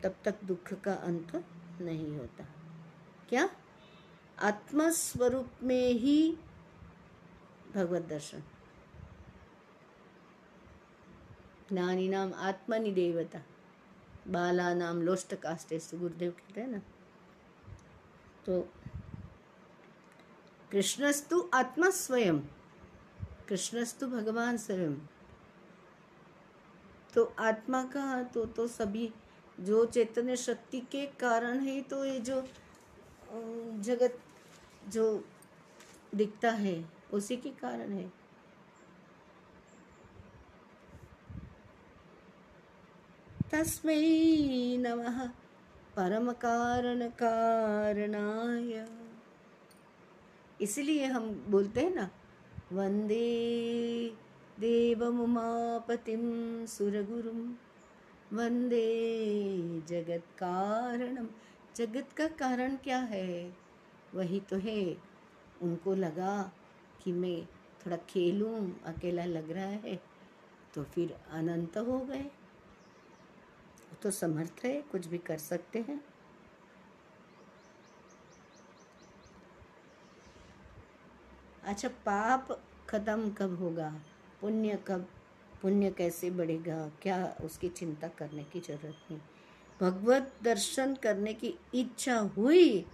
[0.02, 1.44] तब तक दुख का अंत
[1.80, 2.44] नहीं होता।
[3.28, 3.48] क्या?
[4.38, 6.38] आत्मस्वरूप में ही
[7.74, 8.42] भगवत दर्शन।
[11.72, 13.40] ज्ञानी नाम आत्मनि देवता
[14.28, 16.82] बाला नाम लोष्ट कास्टे गुरुदेव कहते हैं ना?
[18.46, 18.60] तो
[20.72, 22.38] कृष्णस्तु आत्मा स्वयं
[23.48, 24.94] कृष्णस्तु भगवान स्वयं।
[27.14, 29.12] तो आत्मा का तो तो सभी,
[29.60, 32.42] जो चैतन्य शक्ति के कारण है तो ये जो
[33.82, 34.18] जगत
[34.88, 35.04] जो
[36.14, 36.74] दिखता है,
[37.12, 38.12] उसी के कारण है।
[43.52, 45.24] तस्मै नमः
[45.96, 48.86] परम कारण कारणाय
[50.60, 52.10] इसलिए हम बोलते हैं ना,
[52.72, 53.16] वंदे
[54.60, 57.40] देव देवमुमापतिं सुरगुरुं,
[58.32, 58.86] वंदे
[59.88, 61.26] जगत कारणम
[61.76, 63.56] जगत का कारण क्या है?
[64.14, 64.96] वही तो है,
[65.62, 66.52] उनको लगा
[67.04, 67.44] कि मैं
[67.82, 70.00] थोड़ा खेलूं, अकेला लग रहा है
[70.74, 72.30] तो फिर अनंत हो गए।
[74.04, 76.04] तो समर्थ है, कुछ भी कर सकते हैं।
[81.64, 84.00] अच्छा पाप खत्म कब होगा?
[84.40, 85.08] पुण्य कब,
[85.62, 86.88] पुण्य कैसे बढ़ेगा?
[87.02, 89.20] क्या उसकी चिंता करने की ज़रूरत नहीं।
[89.80, 92.86] भगवत दर्शन करने की इच्छा हुई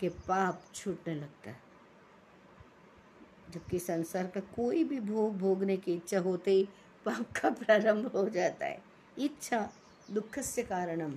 [0.00, 1.60] के पाप छूटने लगता है।
[3.50, 6.68] जबकि संसार का कोई भी भोग, भोगने की इच्छा होते ही
[7.04, 8.82] पाप का प्रारंभ हो जाता है।
[9.18, 9.70] इच्छा
[10.10, 11.14] दुख से कारणम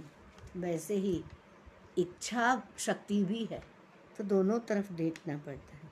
[0.57, 1.23] वैसे ही
[1.97, 3.61] इच्छा शक्ति भी है
[4.17, 5.89] तो दोनों तरफ़ देखना पड़ता है।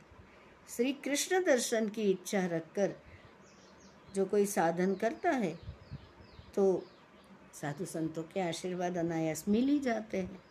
[0.69, 2.93] श्री कृष्ण दर्शन की इच्छा रखकर
[4.15, 5.53] जो कोई साधन करता है
[6.55, 6.83] तो
[7.53, 10.43] साधु संतों के आशीर्वाद अनायास मिल ही जाते हैं।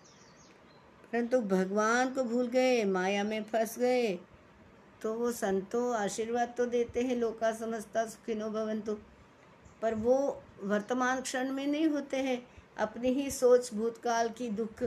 [1.12, 4.18] परंतु भगवान को भूल गए, माया में फंस गए
[5.02, 8.94] तो वो संतों आशीर्वाद तो देते हैं लोका समझता सुखिनो भवन तो
[9.82, 10.16] पर वो
[10.64, 12.46] वर्तमान क्षण में नहीं होते हैं।
[12.78, 14.82] अपनी ही सोच भूतकाल की दुख,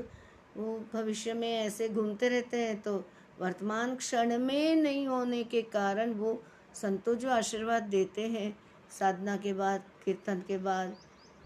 [0.57, 3.05] वो भविष्य में ऐसे घूमते रहते हैं। तो
[3.39, 8.59] वर्तमान क्षण में नहीं होने के कारण वो संतों जो आशीर्वाद देते हैं,
[8.99, 10.95] साधना के बाद, कीर्तन के बाद,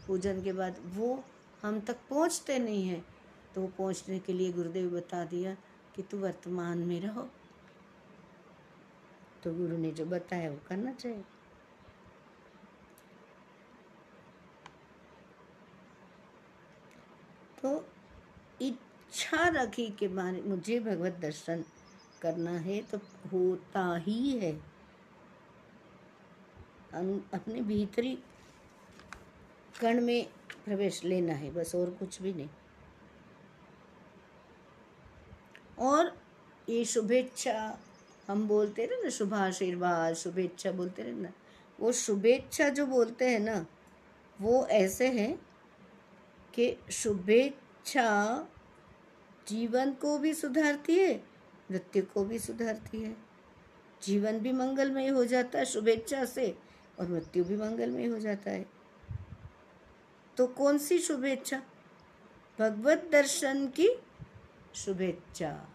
[0.07, 1.23] पूजन के बाद, वो
[1.61, 3.05] हम तक पहुँचते नहीं हैं।
[3.55, 5.57] तो वो पहुँचने के लिए गुरुदेव बता दिया
[5.95, 7.29] कि तू वर्तमान में रहो।
[9.43, 11.23] तो गुरु ने जो बताया वो करना चाहिए।
[17.63, 17.69] तो
[18.61, 21.63] इच्छा रखी के बारे मुझे भगवत दर्शन
[22.21, 22.97] करना है तो
[23.33, 24.51] होता ही है।
[27.33, 28.17] अपने भीतरी
[29.79, 30.27] कण में
[30.65, 32.49] प्रवेश लेना है, बस और कुछ भी नहीं।
[35.79, 36.11] और
[36.67, 37.77] ये शुभेच्छा
[38.27, 41.31] हम बोलते रहे ना शुभाशीर्वाद शुभेच्छा बोलते रहे ना,
[41.79, 43.65] वो शुभेच्छा जो बोलते हैं ना,
[44.39, 45.33] वो ऐसे हैं
[46.55, 48.09] कि शुभेच्छा।
[49.47, 51.15] जीवन को भी सुधारती है
[51.71, 53.15] मृत्यु को भी सुधारती है।
[54.03, 56.57] जीवन भी मंगलमय हो जाता है शुभेच्छा से
[56.99, 58.65] और मृत्यु भी मंगलमय हो जाता है।
[60.37, 61.61] तो कौन सी शुभेच्छा?
[62.59, 63.89] भगवत दर्शन की
[64.75, 65.67] शुभेच्छा।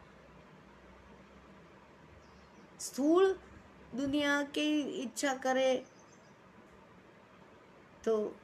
[2.81, 3.39] स्थूल
[3.95, 5.85] दुनिया की इच्छा करे
[8.05, 8.37] तो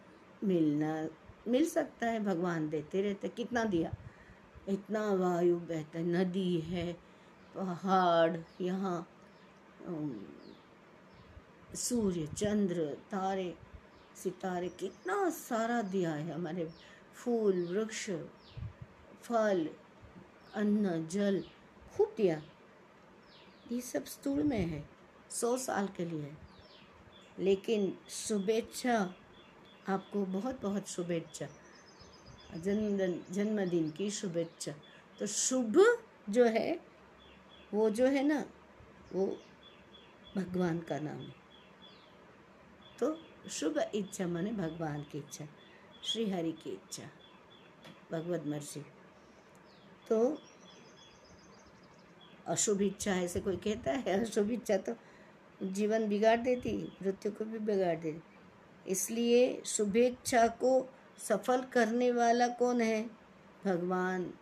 [0.44, 1.06] मिलना
[1.48, 3.94] मिल सकता है, भगवान देते रहते कितना दिया?
[4.68, 6.92] इतना वायु बहता है, नदी है,
[7.54, 9.08] पहाड़, यहाँ
[11.74, 13.54] सूर्य, चंद्र, तारे,
[14.16, 16.70] सितारे, कितना सारा दिया है हमारे।
[17.14, 18.10] फूल, वृक्ष,
[19.22, 19.68] फल,
[20.54, 21.44] अन्न, जल,
[21.96, 22.42] खूब दिया।
[23.72, 24.88] ये सब स्थूल में है,
[25.30, 26.34] सौ साल के लिए।
[27.38, 29.14] लेकिन शुभेच्छा
[29.88, 31.46] आपको बहुत बहुत शुभेच्छा
[32.56, 34.72] जन्मदिन जन्मदिन की शुभेच्छा।
[35.18, 35.78] तो शुभ
[36.30, 36.80] जो है,
[37.74, 38.44] वो जो है ना,
[39.12, 39.26] वो
[40.36, 41.34] भगवान का नाम। है
[43.00, 43.16] तो
[43.50, 45.46] शुभ इच्छा माने भगवान की इच्छा
[46.04, 47.02] श्री हरि की इच्छा,
[48.12, 48.84] भगवत मर्ज़ी।
[50.08, 50.38] तो
[52.46, 54.20] अशुभ इच्छा ऐसे कोई कहता है?
[54.20, 54.94] अशुभ इच्छा तो
[55.62, 58.31] जीवन बिगाड़ देती, मृत्यु को भी बिगाड़ देती।
[58.88, 63.10] इसलिए शुभेच्छा को सफल करने वाला कौन है?
[63.64, 64.34] भगवान।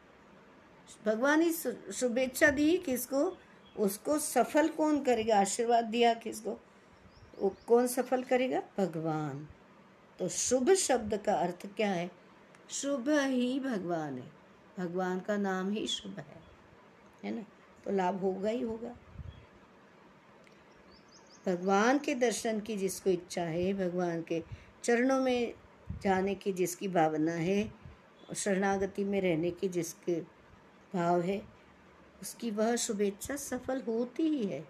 [1.07, 1.53] भगवान ही
[1.93, 3.39] शुभेच्छा दी किसको?
[3.79, 5.41] उसको सफल कौन करेगा?
[5.41, 6.61] आशीर्वाद दिया किसको?
[7.39, 8.63] वो कौन सफल करेगा?
[8.79, 9.49] भगवान।
[10.19, 12.11] तो शुभ शब्द का अर्थ क्या है?
[12.71, 14.33] शुभ ही भगवान है।
[14.79, 16.43] भगवान का नाम ही शुभ है।
[17.25, 17.43] है ना?
[17.85, 18.97] तो लाभ होगा ही होगा।
[21.47, 24.43] भगवान के दर्शन की जिसको इच्छा है, भगवान के
[24.85, 25.55] चरणों में
[26.03, 27.73] जाने की जिसकी भावना है
[28.35, 30.21] शरणागति में रहने की जिसके
[30.95, 31.41] भाव है,
[32.23, 34.65] उसकी वह शुभेच्छा सफल होती ही है।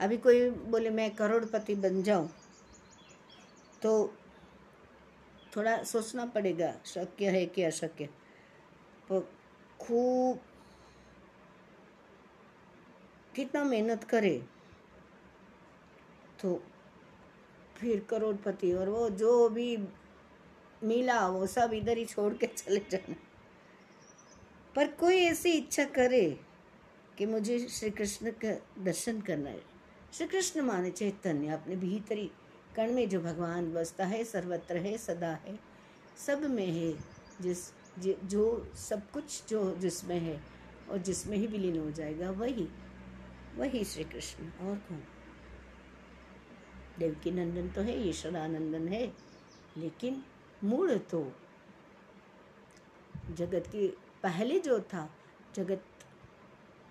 [0.00, 2.28] अभी कोई बोले, मैं करोड़पति बन जाऊँ
[3.82, 4.12] तो
[5.56, 8.08] थोड़ा सोचना पड़ेगा, शक्य है कि अशक्य।
[9.08, 9.20] तो
[9.80, 10.40] खूब
[13.36, 14.44] कितना मेहनत करे।
[16.42, 16.62] तो
[17.76, 19.76] फिर करोड़पति और वो जो भी
[20.84, 23.14] मिला, वो सब इधर ही छोड़ के चले जाना।
[24.76, 26.40] पर कोई ऐसी इच्छा करे
[27.18, 29.62] कि मुझे श्री कृष्ण का दर्शन करना है।
[30.12, 32.30] श्री कृष्ण माने चैतन्य, अपने भीतरी
[32.76, 35.58] कण में जो भगवान बसता है, सर्वत्र है, सदा है,
[36.26, 36.92] सब में है,
[37.40, 37.58] जिस
[38.24, 40.42] जो सब कुछ जो जिसमें है
[40.90, 42.68] और जिसमें ही विलीन हो जाएगा, वही
[43.56, 45.02] वही श्री कृष्ण और कौन?
[46.98, 49.12] देवकी नंदन तो है, ईश्वरानंदन है,
[49.76, 50.24] लेकिन
[50.64, 51.32] मूल तो
[53.32, 53.88] जगत की,
[54.22, 55.14] पहले जो था,
[55.54, 55.84] जगत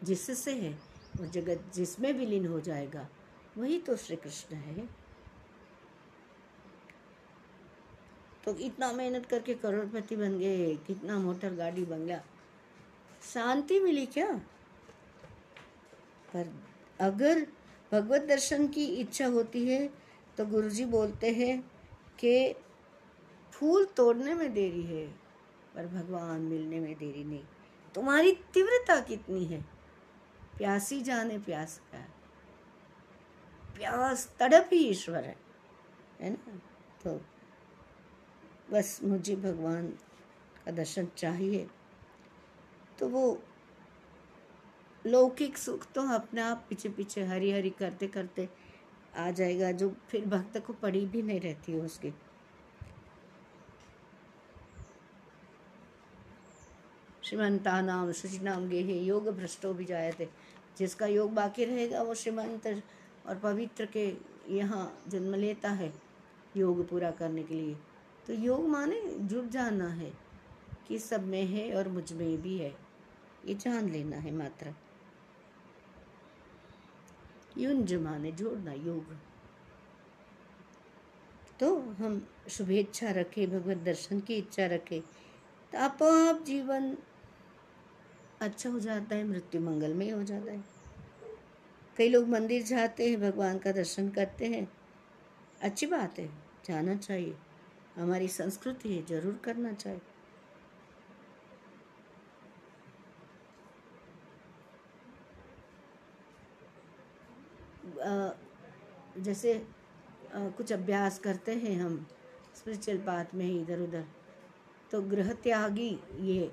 [0.04, 0.80] जिससे है,
[1.22, 3.10] और जगत जिसमें विलीन हो जाएगा,
[3.58, 4.90] वही तो श्री कृष्ण है।
[8.46, 12.20] तो इतना मेहनत करके करोड़पति बन गए, कितना मोटर गाड़ी बंगला
[13.34, 14.42] शांति मिली क्या?
[16.36, 16.54] पर।
[17.00, 17.46] अगर
[17.92, 19.88] भगवत दर्शन की इच्छा होती है
[20.38, 21.60] तो गुरुजी बोलते हैं
[22.20, 22.56] कि
[23.54, 25.06] फूल तोड़ने में देरी है,
[25.76, 27.44] पर भगवान मिलने में देरी नहीं।
[27.96, 29.62] तुम्हारी तीव्रता कितनी है?
[30.58, 32.00] प्यासी जाने, प्यास का।
[33.76, 35.36] प्यास तड़प ही ईश्वर है
[36.22, 36.60] है ना?
[37.04, 37.22] तो
[38.72, 39.88] बस मुझे भगवान
[40.66, 41.68] का दर्शन चाहिए।
[43.00, 43.32] तो वो
[45.06, 48.48] लौकिक सुख तो अपने आप पीछे पीछे, हरी हरी करते करते
[49.18, 52.14] आ जाएगा, जो फिर भक्त को पड़ी भी नहीं रहती है उसकी।
[57.24, 60.28] श्रीमंता नाम शुचिनाम गेहे योग भ्रष्टो भी जाए थे
[60.78, 62.68] जिसका योग बाकी रहेगा, वो श्रीमंत
[63.28, 64.06] और पवित्र के
[64.50, 65.92] यहाँ जन्म लेता है
[66.58, 67.76] योग पूरा करने के लिए।
[68.28, 70.12] तो योग माने जुड़ जाना है
[70.88, 72.74] कि सब में है और मुझमें भी है।
[73.46, 74.74] ये जान लेना है मात्र।
[77.58, 79.16] युंज माने जोड़ना योग।
[81.60, 85.02] तो हम शुभेच्छा रखें, भगवत दर्शन की इच्छा रखें
[85.72, 86.96] तो आप जीवन
[88.42, 90.64] अच्छा हो जाता है, मृत्यु मंगलमय हो जाता है।
[91.98, 94.68] कई लोग मंदिर जाते हैं, भगवान का दर्शन करते हैं।
[95.62, 96.28] अच्छी बात है,
[96.66, 97.36] जाना चाहिए।
[97.96, 100.02] हमारी संस्कृति है, ज़रूर करना चाहिए।
[108.06, 109.54] जैसे
[110.36, 112.06] कुछ अभ्यास करते हैं हम
[112.56, 114.06] स्पिरिचुअल पाथ में ही इधर उधर
[114.92, 115.90] तो गृह त्यागी
[116.22, 116.52] ये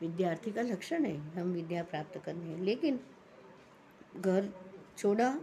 [0.00, 3.00] विद्यार्थी का लक्षण है, हम विद्या प्राप्त करने हैं। लेकिन
[4.16, 4.48] घर
[4.98, 5.34] छोड़ा,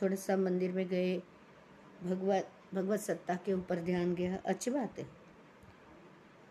[0.00, 1.18] थोड़ा सा मंदिर में गए,
[2.02, 5.04] भगवत भगवत सत्ता के ऊपर ध्यान गया, अच्छी बात है।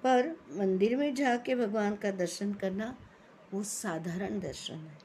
[0.04, 2.96] पर मंदिर में जाके भगवान का दर्शन करना,
[3.54, 5.05] वो साधारण दर्शन है।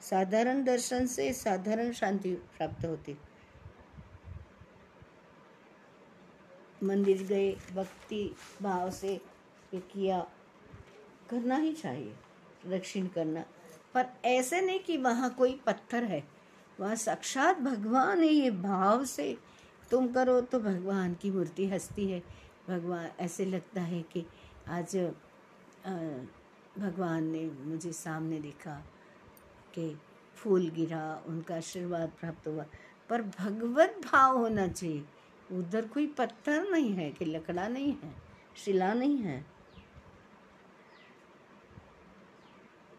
[0.00, 3.16] साधारण दर्शन से साधारण शांति प्राप्त होती।
[6.82, 9.20] मंदिर गए, भक्ति भाव से
[9.74, 10.20] किया,
[11.30, 12.14] करना ही चाहिए
[12.68, 13.44] दक्षिण करना।
[13.94, 16.22] पर ऐसे नहीं कि वहाँ कोई पत्थर है,
[16.78, 19.36] वहाँ साक्षात भगवान है, ये भाव से
[19.90, 22.22] तुम करो तो भगवान की मूर्ति हंसती है।
[22.68, 24.24] भगवान, ऐसे लगता है कि
[24.68, 24.96] आज
[26.78, 28.82] भगवान ने मुझे सामने देखा।
[29.74, 30.00] कि
[30.34, 32.64] फूल गिरा, उनका आशीर्वाद प्राप्त हुआ।
[33.08, 35.04] पर भगवत भाव होना चाहिए।
[35.52, 38.14] उधर कोई पत्थर नहीं है कि लकड़ा नहीं है,
[38.56, 39.46] शिला नहीं है।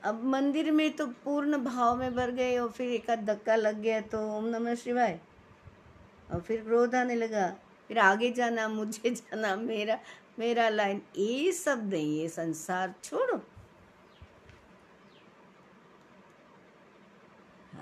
[0.03, 3.81] अब मंदिर में तो पूर्ण भाव में भर गए और फिर एक आध धक्का लग
[3.81, 5.19] गया तो ओम नमः शिवाय।
[6.31, 7.55] और फिर क्रोध आने लगा,
[7.87, 9.99] फिर आगे जाना, मुझे जाना, मेरा
[10.39, 13.38] मेरा लाइन। ये सब नहीं, ये संसार छोड़ो।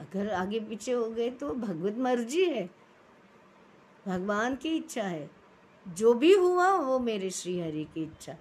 [0.07, 2.69] अगर आगे पीछे हो गए तो भगवत मर्ज़ी है।
[4.05, 5.29] भगवान की इच्छा है।
[5.85, 8.35] जो भी हुआ, वो मेरे श्री हरि की इच्छा।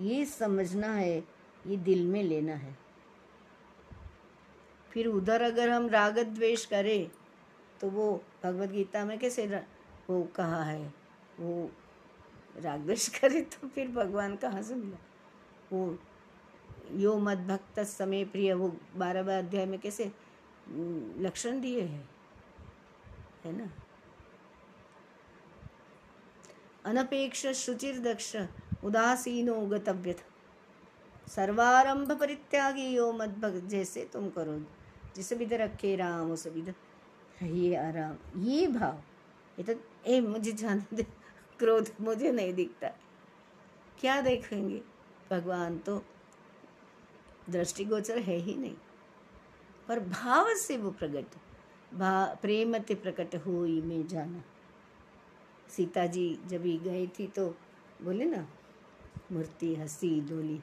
[0.00, 1.18] ये समझना है,
[1.64, 2.76] ये दिल में लेना है।
[4.90, 7.10] फिर उधर अगर हम राग द्वेष करें
[7.80, 8.12] तो वो
[8.44, 9.46] भगवत गीता में कैसे
[10.10, 10.92] वो कहा है,
[11.40, 11.70] वो
[12.56, 14.98] राग द्वेष करे तो फिर भगवान कहाँ से मिला?
[15.72, 15.98] वो
[16.92, 20.10] यो मद भक्त समय प्रिय, वो बारह बार अध्याय में कैसे
[21.18, 22.08] लक्षण दिए हैं,
[23.44, 23.70] है ना?
[26.84, 28.36] अनपेक्ष शुचिर दक्ष
[28.84, 30.14] उदासीनो गतव्य
[31.28, 34.58] सर्वारंभ परित्यागी यो मद भक्त जैसे तुम करो,
[35.16, 36.74] जिस विध रखे राम, उस विध
[37.42, 39.02] ये आराम। ये भाव,
[39.58, 41.02] ये तो ए, मुझे जाने दे,
[41.58, 42.88] क्रोध मुझे नहीं दिखता।
[44.00, 44.80] क्या देखेंगे?
[45.30, 46.02] भगवान तो
[47.50, 48.76] दृष्टिगोचर है ही नहीं।
[49.88, 51.24] पर भाव से वो प्रकट
[51.94, 53.52] भा, प्रेम ते प्रकट हो
[53.86, 54.42] में जाना।
[55.76, 57.48] सीता जी जब ही गई थी तो
[58.02, 58.46] बोले ना,
[59.32, 60.60] मूर्ति, हँसी, डोली।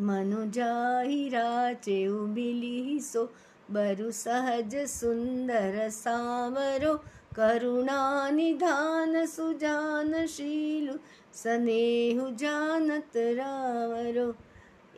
[0.00, 3.32] मनु जाहि राचे उबिली सो,
[3.70, 6.94] बरु सहज सुंदर सावरो,
[7.36, 10.94] करुणा निधान सुजान शीलु।
[11.38, 14.32] स्नेहु जानत रावरो।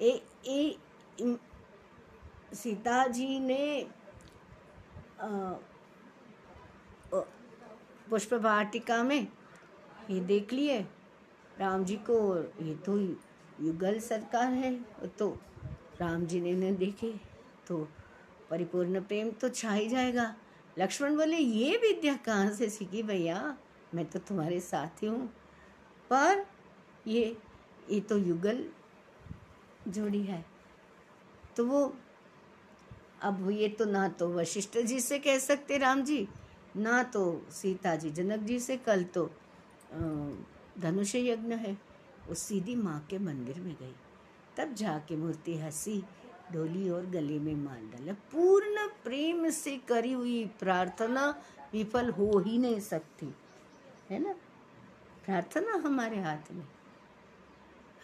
[0.01, 0.77] ए ए
[2.55, 3.87] सीता जी ने
[8.11, 9.27] पुष्प वाटिका में
[10.11, 10.79] ये देख लिए।
[11.59, 12.17] राम जी को,
[12.63, 12.97] ये तो
[13.65, 14.73] युगल सरकार है
[15.19, 15.29] तो
[16.01, 17.13] राम जी ने न देखे
[17.69, 17.77] तो
[18.51, 20.35] परिपूर्ण प्रेम तो छा ही जाएगा।
[20.79, 23.57] लक्ष्मण बोले, ये विद्या कहाँ से सीखी भैया?
[23.95, 25.29] मैं तो तुम्हारे साथ ही हूँ।
[26.11, 26.47] पर
[27.07, 27.37] ये
[27.91, 28.65] ये तो युगल
[29.89, 30.45] जोड़ी है।
[31.57, 31.95] तो वो,
[33.23, 36.29] अब ये तो ना तो वशिष्ठ जी से कह सकते राम जी,
[36.77, 39.31] ना तो सीता जी, जनक जी से कल तो
[40.81, 41.73] धनुष यज्ञ है।
[42.29, 43.95] वो सीधी माँ के मंदिर में गई।
[44.57, 46.03] तब जाके मूर्ति हँसी,
[46.53, 51.29] डोली और गले में मार डाला पूर्ण प्रेम से करी हुई प्रार्थना
[51.73, 53.35] विफल हो ही नहीं सकती।
[54.11, 54.35] है ना?
[55.25, 56.67] प्रार्थना हमारे हाथ में,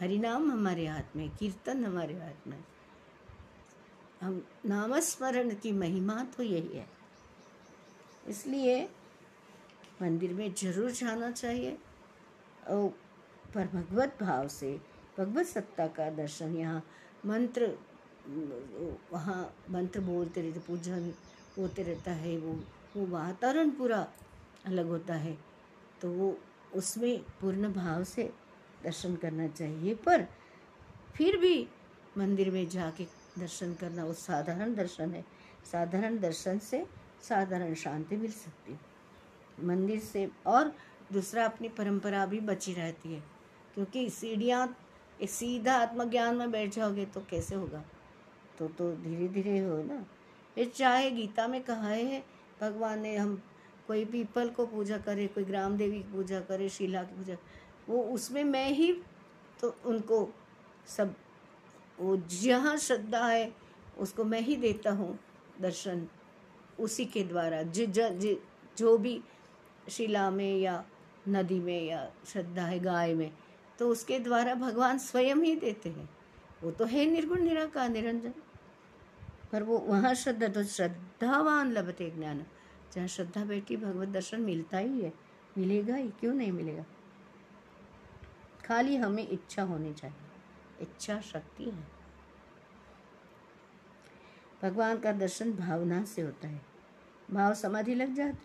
[0.01, 2.59] हरिनाम हमारे हाथ में, कीर्तन हमारे हाथ में।
[4.21, 6.87] हम नामस्मरण की महिमा तो यही है।
[8.29, 8.83] इसलिए
[10.03, 11.77] मंदिर में ज़रूर जाना चाहिए।
[12.69, 12.89] और
[13.55, 14.73] पर भगवत भाव से,
[15.19, 16.83] भगवत सत्ता का दर्शन यहाँ
[17.27, 17.77] मंत्र,
[19.12, 21.12] वहाँ मंत्र बोलते रहते, पूजन
[21.59, 22.53] होते रहता है, वो
[22.97, 24.07] वो वातावरण पूरा
[24.67, 25.37] अलग होता है।
[26.03, 26.37] तो वो
[26.77, 28.33] उसमें पूर्ण भाव से
[28.85, 30.27] दर्शन करना चाहिए। पर
[31.16, 31.68] फिर भी
[32.18, 33.05] मंदिर में जाके
[33.39, 35.24] दर्शन करना वो साधारण दर्शन है।
[35.72, 36.87] साधारण दर्शन से
[37.22, 38.81] साधारण शांति मिल सकती है।
[39.66, 40.77] मंदिर से और
[41.12, 43.20] दूसरा अपनी परंपरा भी बची रहती है।
[43.74, 44.79] क्योंकि सीढ़ियाँ,
[45.22, 47.85] सीधा आत्मज्ञान में बैठ जाओगे तो कैसे होगा?
[48.59, 50.07] तो तो धीरे धीरे हो ना।
[50.55, 52.24] फिर चाहे गीता में कहा है,
[52.61, 53.43] भगवान ने हम
[53.87, 57.37] कोई पीपल को पूजा करे कोई ग्राम देवी की पूजा करे शिला की पूजा
[57.89, 59.03] वो उसमें मैं ही
[59.61, 60.34] तो उनको
[60.87, 61.14] सब
[62.01, 63.53] वो जहाँ श्रद्धा है
[63.99, 65.18] उसको मैं ही देता हूँ
[65.61, 66.09] दर्शन
[66.78, 68.37] उसी के द्वारा। जि, ज, ज,
[68.82, 69.22] भी
[69.91, 70.84] शिला में या
[71.28, 73.32] नदी में या श्रद्धा है गाय में
[73.78, 76.11] तो उसके द्वारा भगवान स्वयं ही देते हैं।
[76.62, 78.34] वो तो है निर्गुण निराकार निरंजन।
[79.53, 82.45] पर वो वहाँ श्रद्धा तो श्रद्धावान लभते ज्ञान।
[82.97, 85.13] जहाँ श्रद्धा बैठी, भगवत दर्शन मिलता ही है।
[85.59, 86.09] मिलेगा ही?
[86.09, 86.85] क्यों नहीं मिलेगा?
[88.65, 90.17] खाली हमें इच्छा होनी चाहिए।
[90.81, 91.89] इच्छा शक्ति है।
[94.63, 96.63] भगवान का दर्शन भावना से होता है।
[97.31, 98.39] भाव समाधि लग जाती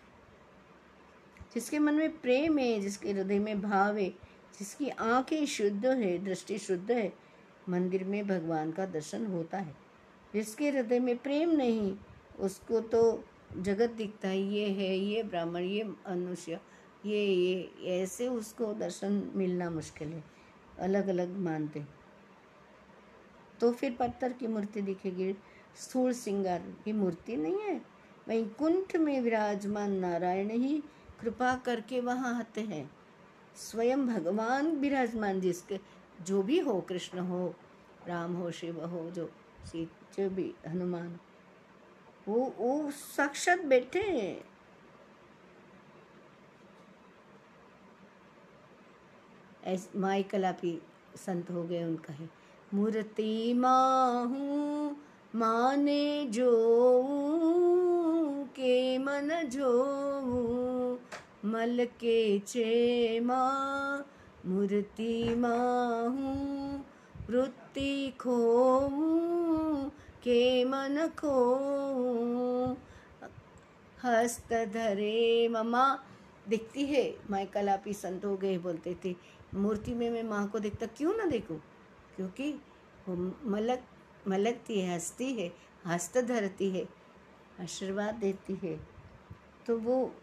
[1.54, 4.10] जिसके मन में प्रेम है, जिसके हृदय में भाव है,
[4.60, 7.14] जिसकी आँखें शुद्ध है, दृष्टि शुद्ध है,
[7.70, 9.76] मंदिर में भगवान का दर्शन होता है।
[10.34, 11.98] जिसके हृदय में प्रेम नहीं,
[12.40, 13.24] उसको तो
[13.58, 16.60] जगत दिखता है, ये है, ये ब्राह्मण, ये मनुष्य,
[17.06, 20.24] ये ये, ऐसे उसको दर्शन मिलना मुश्किल है
[20.80, 21.84] अलग अलग मानते
[23.60, 25.34] तो फिर पत्थर की मूर्ति दिखेगी,
[25.78, 27.76] स्थूल सिंगार की मूर्ति नहीं है,
[28.28, 30.82] वहीं कुंठ में विराजमान नारायण ही
[31.22, 32.90] कृपा करके वहाँ आते हैं।
[33.56, 35.80] स्वयं भगवान विराजमान, जिसके
[36.22, 37.54] जो भी हो, कृष्ण हो,
[38.08, 39.30] राम हो, शिव हो, जो
[39.76, 41.18] जो भी, हनुमान
[42.32, 44.52] वो वो साक्षात बैठे हैं।
[49.96, 50.82] माई कलापी
[51.16, 52.30] संत हो गए उनका है।
[52.74, 54.96] मूर्ति माहू
[55.36, 56.52] माने जो
[58.56, 59.72] के मन जो
[61.46, 64.08] मल के चे माँ
[64.46, 66.34] मूर्ति माहू
[67.30, 68.38] वृत्ति खो
[70.24, 71.34] के मन को
[74.04, 76.04] हस्त धरे ममा।
[76.48, 79.16] दिखती है माँ कलापी संत हो गए बोलते थे।
[79.54, 81.58] मूर्ति में मैं माँ को देखता क्यों ना देखूँ?
[82.16, 82.52] क्योंकि
[83.10, 83.84] वो मलक,
[84.28, 85.52] मलकती है, हंसती है,
[85.86, 86.88] हस्त धरती है,
[87.62, 88.80] आशीर्वाद देती है।
[89.68, 90.16] तो वो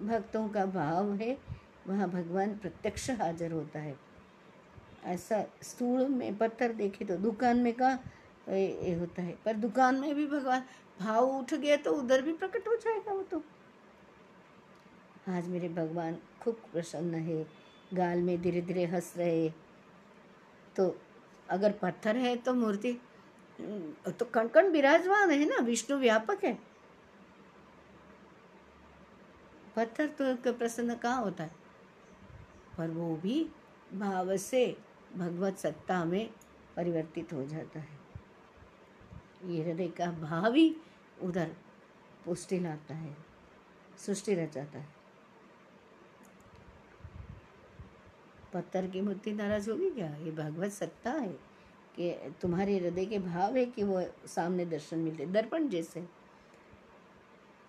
[0.00, 1.38] भक्तों का भाव है,
[1.86, 3.96] वहाँ भगवान प्रत्यक्ष हाजिर होता है।
[5.04, 7.98] ऐसा स्थूल में पत्थर देखे तो दुकान में का
[8.46, 10.62] ये होता है। पर दुकान में भी भगवान
[11.00, 13.42] भाव उठ गया तो उधर भी प्रकट हो जाएगा वो तो।
[15.28, 17.44] आज मेरे भगवान खूब प्रसन्न है,
[17.94, 19.48] गाल में धीरे धीरे हंस रहे।
[20.76, 20.96] तो
[21.48, 22.92] अगर पत्थर है तो मूर्ति
[24.10, 26.58] तो कण कण विराजमान है ना, विष्णु व्यापक है।
[29.76, 31.50] पत्थर तो प्रसन्न कहाँ होता है?
[32.78, 33.46] पर वो भी
[33.94, 34.66] भाव से
[35.16, 36.30] भगवत सत्ता में
[36.76, 37.99] परिवर्तित हो जाता है।
[39.44, 40.74] ये हृदय का भाव ही
[41.22, 41.50] उधर
[42.24, 43.16] पुष्टि लाता है,
[43.98, 44.88] सृष्टि रचाता है।
[48.54, 50.14] पत्थर की मूर्ति नाराज़ होगी क्या?
[50.16, 51.32] ये भगवत सत्ता है
[51.96, 56.00] कि तुम्हारे हृदय के भाव है कि वो सामने दर्शन मिलते, दर्पण जैसे।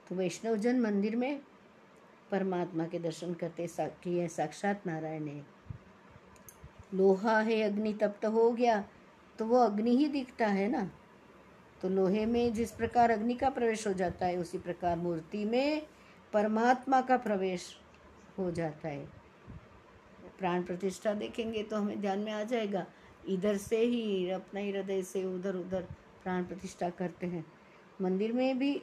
[0.07, 1.41] तो वैष्णव जन मंदिर में
[2.31, 5.45] परमात्मा के दर्शन करते कि यह साक्षात नारायण है।
[6.93, 8.83] लोहा है, अग्नि तप्त हो गया
[9.39, 10.89] तो वो अग्नि ही दिखता है ना?
[11.81, 15.87] तो लोहे में जिस प्रकार अग्नि का प्रवेश हो जाता है, उसी प्रकार मूर्ति में
[16.33, 17.77] परमात्मा का प्रवेश
[18.37, 19.05] हो जाता है।
[20.39, 22.85] प्राण प्रतिष्ठा देखेंगे तो हमें ध्यान में आ जाएगा।
[23.27, 25.81] इधर से ही, अपना ही हृदय से उधर उधर
[26.23, 27.45] प्राण प्रतिष्ठा करते हैं।
[28.01, 28.81] मंदिर में भी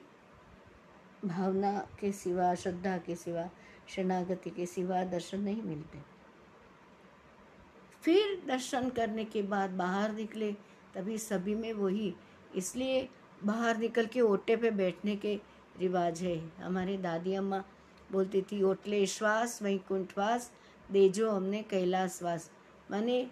[1.24, 3.51] भावना के सिवा, श्रद्धा के सिवा,
[3.88, 5.99] शरणागति के सिवा दर्शन नहीं मिलते।
[8.03, 10.53] फिर दर्शन करने के बाद बाहर निकले,
[10.94, 12.14] तभी सभी में वही
[12.57, 13.09] इसलिए
[13.44, 15.34] बाहर निकल के ओटे पे बैठने के
[15.80, 17.62] रिवाज है। हमारे दादी अम्मा
[18.12, 20.51] बोलती थी, ओटले श्वास, वही कुंठवास
[20.92, 22.51] दे जो हमने कैलाशवास
[22.90, 23.26] माने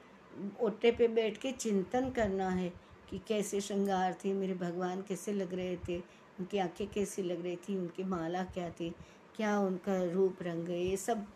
[0.60, 2.72] ओटे पे बैठ के चिंतन करना है
[3.10, 5.98] कि कैसे श्रृंगार थे, मेरे भगवान कैसे लग रहे थे,
[6.40, 8.94] उनकी आँखें कैसी लग रही थी, उनकी माला क्या थी,
[9.36, 11.26] क्या उनका रूप रंग ये सब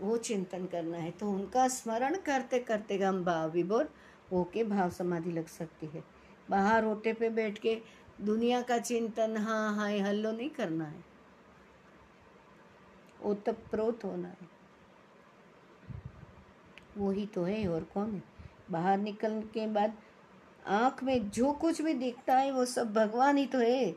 [0.00, 3.90] वो चिंतन करना है। तो उनका स्मरण करते करते हम भाव विभोर
[4.32, 6.02] होके भाव समाधि लग सकती है।
[6.50, 7.82] बाहर ओटे पे बैठ के
[8.20, 11.04] दुनिया का चिंतन हाँ हाय हल्लो नहीं करना है।
[13.22, 14.48] ओतप्रोत होना है।
[16.98, 18.22] वही तो है, और कौन है?
[18.70, 19.92] बाहर निकलने के बाद
[20.66, 23.96] आँख में जो कुछ भी दिखता है, वो सब भगवान ही तो है।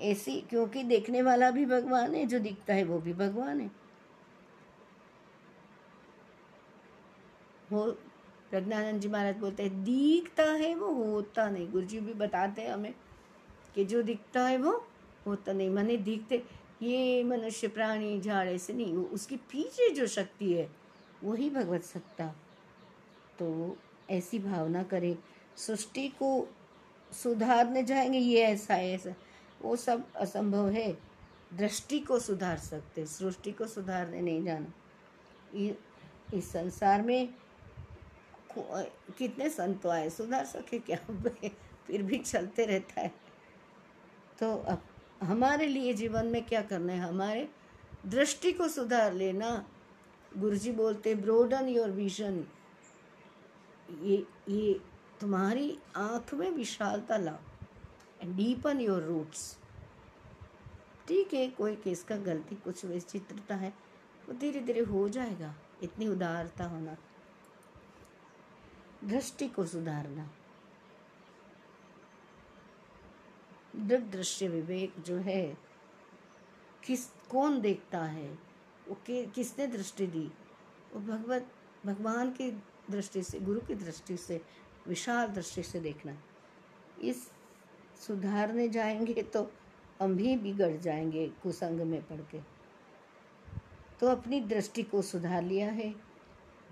[0.00, 3.70] ऐसी, क्योंकि देखने वाला भी भगवान है, जो दिखता है, वो भी भगवान है
[8.50, 12.72] प्रज्ञानंद जी महाराज बोलते हैं, दिखता है वो, होता नहीं। गुरु जी भी बताते हैं
[12.72, 12.94] हमें
[13.74, 14.86] कि जो दिखता है वो,
[15.26, 16.42] होता नहीं। मैंने दिखते,
[16.82, 20.70] ये मनुष्य प्राणी झाड़ ऐसे नहीं, वो उसके पीछे जो शक्ति है,
[21.24, 22.26] वही भगवत सत्ता।
[23.38, 23.76] तो
[24.10, 25.18] ऐसी भावना करें,
[25.56, 26.48] सृष्टि को
[27.12, 29.14] सुधारने जाएँगे, ये ऐसा है, ऐसा।
[29.62, 30.98] वो सब असंभव है।
[31.54, 34.72] दृष्टि को सुधार सकते, सृष्टि को सुधारने नहीं जाना।
[36.34, 37.34] इस संसार में
[38.58, 40.96] कितने संत आए सुधार सके क्या
[41.86, 43.12] फिर भी चलते रहता है।
[44.40, 44.82] तो अब
[45.22, 46.98] हमारे लिए जीवन में क्या करना है?
[46.98, 47.48] हमारे
[48.06, 49.50] दृष्टि को सुधार लेना।
[50.32, 52.44] गुरुजी बोलते ब्रोडन योर विजन
[54.02, 54.16] ये
[54.48, 54.80] ये
[55.20, 57.38] तुम्हारी आँख में विशालता लाओ
[58.22, 59.56] एंड डीपन योर रूट्स
[61.08, 63.72] ठीक है, कोई केस का गलती, कुछ विचित्रता है,
[64.28, 66.96] वो धीरे धीरे हो जाएगा। इतनी उदारता होना।
[69.04, 70.30] दृष्टि को सुधारना।
[73.76, 75.58] दृढ़ दृश्य विवेक जो है
[76.84, 78.38] किस कौन देखता है?
[78.88, 80.32] वो कि, किसने दृष्टि दी?
[80.94, 81.52] वो भगवत
[81.86, 82.50] भगवान की
[82.90, 84.40] दृष्टि से गुरु की दृष्टि से
[84.88, 86.22] विशाल दृष्टि से देखना।
[87.02, 87.30] इस
[88.06, 89.52] सुधारने जाएँगे तो
[90.02, 92.40] हम भी बिगड़ जाएँगे कुसंग में पड़ के।
[94.00, 95.94] तो अपनी दृष्टि को सुधार लिया है।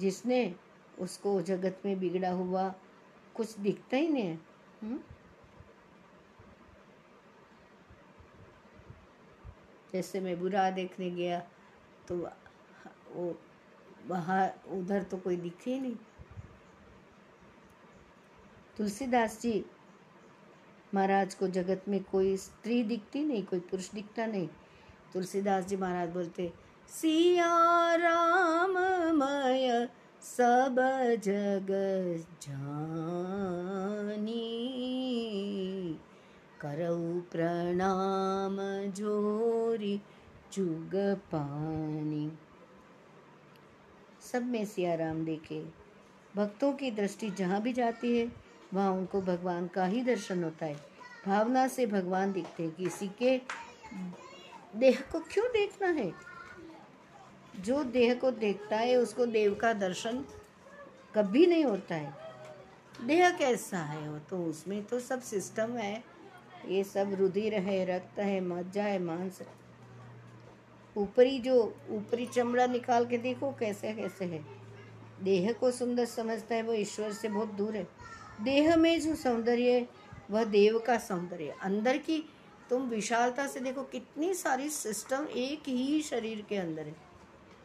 [0.01, 0.55] जिसने
[1.01, 2.75] उसको जगत में बिगड़ा हुआ
[3.35, 4.41] कुछ दिखता ही नहीं है
[4.83, 5.03] हुँ?
[9.93, 11.41] जैसे मैं बुरा देखने गया
[12.09, 12.17] तो
[13.13, 13.39] वो
[14.07, 15.97] वहाँ, उधर तो कोई दिखे ही नहीं
[18.77, 19.65] तुलसीदास जी,
[20.95, 24.49] महाराज को जगत में कोई स्त्री दिखती नहीं, कोई पुरुष दिखता नहीं
[25.13, 26.53] तुलसीदास जी महाराज बोलते,
[26.89, 28.79] सिया राम
[29.19, 29.89] मय
[30.23, 30.77] सब
[31.25, 31.67] जग
[32.43, 34.39] जानी।
[36.61, 38.57] करऊ प्रणाम
[38.91, 40.03] जोरी
[40.53, 42.33] चुग पानी।
[44.33, 45.65] सब में सिया राम देखे।
[46.37, 48.33] भक्तों की दृष्टि जहाँ भी जाती है,
[48.75, 50.77] वहाँ उनको भगवान का ही दर्शन होता है।
[51.27, 53.41] भावना से भगवान दिखते हैं किसी के
[54.77, 56.28] देह को क्यों देखना है?
[57.59, 60.25] जो देह को देखता है, उसको देव का दर्शन
[61.15, 62.15] कभी नहीं होता है।
[63.05, 64.11] देह कैसा है?
[64.11, 66.05] वो तो उसमें तो सब सिस्टम है।
[66.69, 69.43] ये सब रुधिर है, रक्त है, मज्जा है, मांस
[70.97, 74.45] ऊपरी जो, ऊपरी चमड़ा निकाल के देखो कैसे कैसे है।
[75.23, 77.89] देह को सुंदर समझता है, वो ईश्वर से बहुत दूर है।
[78.43, 79.89] देह में जो सौंदर्य है,
[80.31, 82.31] वह देव का सौंदर्य अंदर की
[82.71, 87.08] तुम विशालता से देखो, कितनी सारी सिस्टम एक ही शरीर के अंदर है।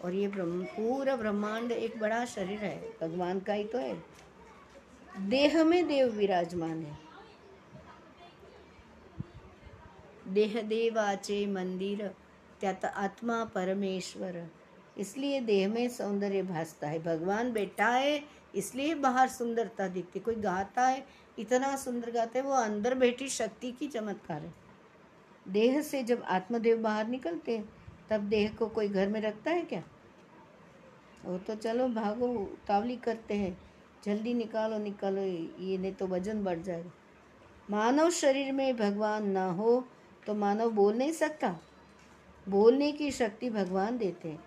[0.04, 4.04] और ये ब्रह्म, पूरा ब्रह्मांड एक बड़ा शरीर है, भगवान का ही तो है।
[5.20, 6.98] देह में देव विराजमान है।
[10.28, 12.16] देह देवाचे मंदिर,
[12.62, 14.48] त्यात आत्मा परमेश्वर।
[14.98, 18.24] इसलिए देह में सौंदर्य भासता है। भगवान बैठा है,
[18.56, 21.06] इसलिए बाहर सुंदरता दिखती कोई गाता है,
[21.40, 24.54] इतना सुंदर गाता है, वो अंदर बैठी शक्ति की चमत्कार है।
[25.48, 27.70] देह से जब आत्मदेव बाहर निकलते हैं,
[28.10, 29.84] तब देह को कोई घर में रखता है क्या?
[31.26, 33.58] वो तो चलो भागो उतावली करते हैं।
[34.06, 36.92] जल्दी निकालो निकालो, ये नहीं तो वज़न बढ़ जाएगा।
[37.70, 39.84] मानव शरीर में भगवान ना हो
[40.28, 41.56] तो मानव बोल नहीं सकता।
[42.48, 44.44] बोलने की शक्ति भगवान देते हैं।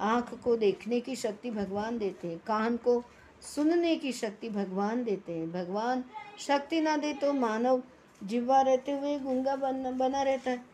[0.00, 3.02] आँख को देखने की शक्ति भगवान देते हैं। कान को
[3.44, 6.04] सुनने की शक्ति भगवान देते हैं। भगवान
[6.38, 7.82] शक्ति ना दे तो मानव
[8.20, 10.64] जिब्वा रहते हुए गुंगा बन, बना रहता है।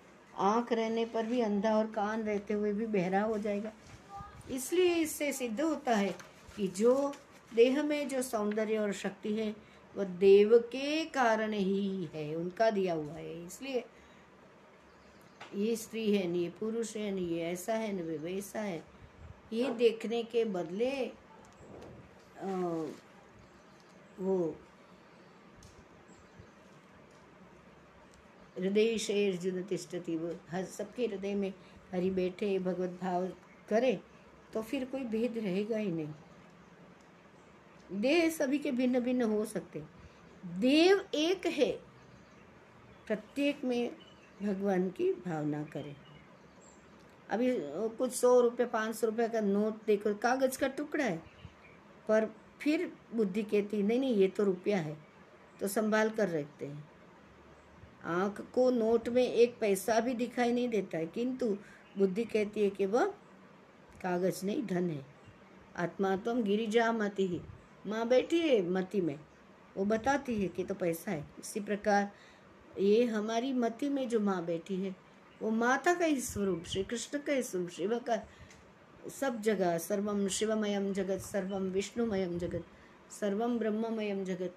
[0.41, 3.73] आँख रहने पर भी अंधा और कान रहते हुए भी बहरा हो जाएगा।
[4.51, 6.15] इसलिए इससे सिद्ध होता है
[6.57, 7.13] कि जो
[7.55, 9.55] देह में जो सौंदर्य और शक्ति है
[9.97, 13.85] वह देव के कारण ही है उनका दिया हुआ है। इसलिए
[15.57, 18.83] ये स्त्री है नहीं ये पुरुष है नहीं ये ऐसा है नहीं वैसा है।
[19.53, 22.47] ये देखने के बदले आ,
[24.21, 24.55] वो
[28.59, 31.53] हृदय से अर्जुन तिष्ठती वो हर सबके हृदय में
[31.93, 33.27] हरि बैठे भगवत भाव
[33.69, 33.93] करे
[34.55, 36.15] तो फिर कोई भेद रहेगा ही नहीं।
[38.01, 39.83] देह सभी के भिन्न भिन्न हो सकते।
[40.59, 41.71] देव एक है।
[43.07, 43.91] प्रत्येक में
[44.43, 45.95] भगवान की भावना करें।
[47.31, 47.57] अभी
[47.97, 51.17] कुछ सौ रुपये, पाँच सौ रुपये का नोट देखो, कागज़ का टुकड़ा है।
[52.09, 52.31] पर
[52.61, 54.97] फिर बुद्धि कहती नहीं नहीं ये तो रुपया है।
[55.61, 56.91] तो संभाल कर रखते हैं।
[58.05, 61.57] आँख को नोट में एक पैसा भी दिखाई नहीं देता है, किंतु
[61.99, 63.13] बुद्धि कहती है कि वह
[64.03, 65.05] कागज़ नहीं, धन है।
[65.77, 67.41] आत्मा तो हम गिरिजा मती ही।
[67.87, 69.19] माँ बैठी है मती में।
[69.77, 72.11] वो बताती है कि तो पैसा है। इसी प्रकार
[72.79, 74.95] ये हमारी मति में जो माँ बैठी है,
[75.43, 78.21] वो माता का ही स्वरूप श्री कृष्ण का ही स्वरूप, शिव का
[79.11, 82.65] सब जगह सर्वम शिवमयम जगत सर्वम विष्णुमयम जगत
[83.21, 84.55] सर्वम ब्रह्ममयम जगत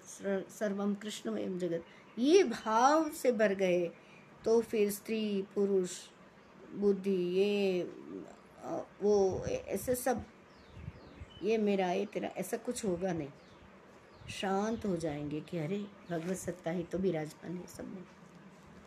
[0.50, 1.84] सर्वम कृष्णमयम जगत,
[2.18, 3.90] ये भाव से भर गए।
[4.44, 5.90] तो फिर स्त्री, पुरुष,
[6.74, 7.82] बुद्धि, ये
[9.02, 10.24] वो ऐसे सब,
[11.42, 13.28] ये मेरा, ये तेरा, ऐसा कुछ होगा नहीं।
[14.30, 15.78] शांत हो जाएँगे कि अरे,
[16.10, 18.04] भगवत सत्ता ही तो विराजमान है सब में।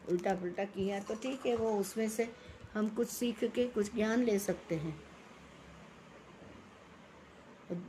[0.09, 2.30] उल्टा पुल्टा किया तो ठीक है, वो उसमें से
[2.73, 5.01] हम कुछ सीख के कुछ ज्ञान ले सकते हैं।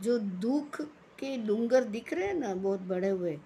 [0.01, 0.81] जो दुख
[1.19, 3.39] के डूंगर दिख रहे हैं ना, बहुत बड़े हुए,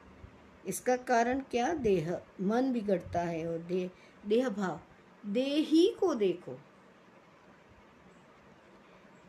[0.66, 1.72] इसका कारण क्या?
[1.72, 3.90] देह, मन बिगड़ता है और देह
[4.26, 4.80] देह भाव।
[5.26, 6.58] देही को देखो।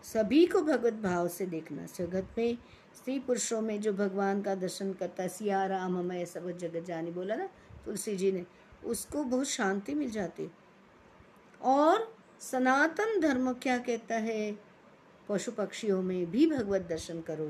[0.06, 2.58] सभी को भगवत भाव से देखना। जगत में
[2.96, 7.12] स्त्री पुरुषों में जो भगवान का दर्शन करता है, सिया राम हमें सब जगत जानी
[7.12, 7.50] बोला ना
[7.86, 8.46] तुलसी जी ने,
[8.86, 10.50] उसको बहुत शांति मिल जाती।
[11.62, 14.58] और सनातन धर्म क्या कहता है?
[15.30, 17.48] पशु पक्षियों में भी भगवत दर्शन करो।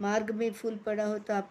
[0.00, 1.48] मार्ग में फूल पड़ा हो तो आप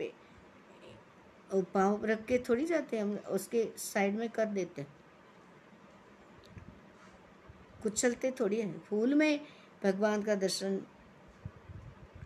[1.74, 4.94] पाँव रख के थोड़ी जाते हैं, हम उसके साइड में कर देते हैं।
[7.84, 9.40] कुछ चलते थोड़ी है। फूल में
[9.84, 10.78] भगवान का दर्शन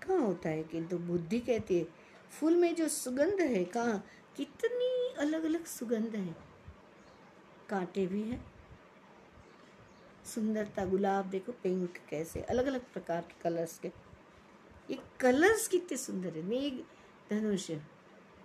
[0.07, 1.87] कहाँ होता है किंतु बुद्धि कहती है,
[2.39, 4.05] फूल में जो सुगंध है, कहाँ,
[4.37, 6.35] कितनी अलग अलग सुगंध है।
[7.69, 8.41] कांटे भी है।
[10.25, 13.91] सुंदरता, गुलाब, देखो पिंक कैसे अलग अलग प्रकार के कलर्स के।
[14.89, 16.79] ये कलर्स कितने सुंदर है। मेघ,
[17.29, 17.71] धनुष,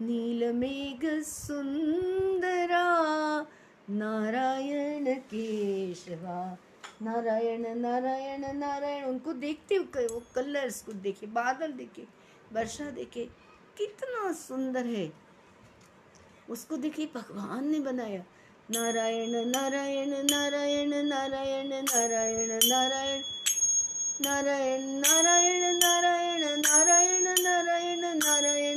[0.01, 2.87] नील, मेघ, सुंदरा,
[3.91, 6.59] नारायण, केशवा।
[7.03, 12.03] नारायण नारायण नारायण उनको देखते हुए वो कलर्स को देखे बादल देखे
[12.53, 13.25] वर्षा देखे
[13.79, 15.11] कितना सुंदर है
[16.51, 18.23] उसको देखिए भगवान ने बनाया
[18.71, 23.29] नारायण नारायण नारायण नारायण नारायण नारायण
[24.21, 28.70] नारायण नारायण नारायण नारायण नारायण नारायण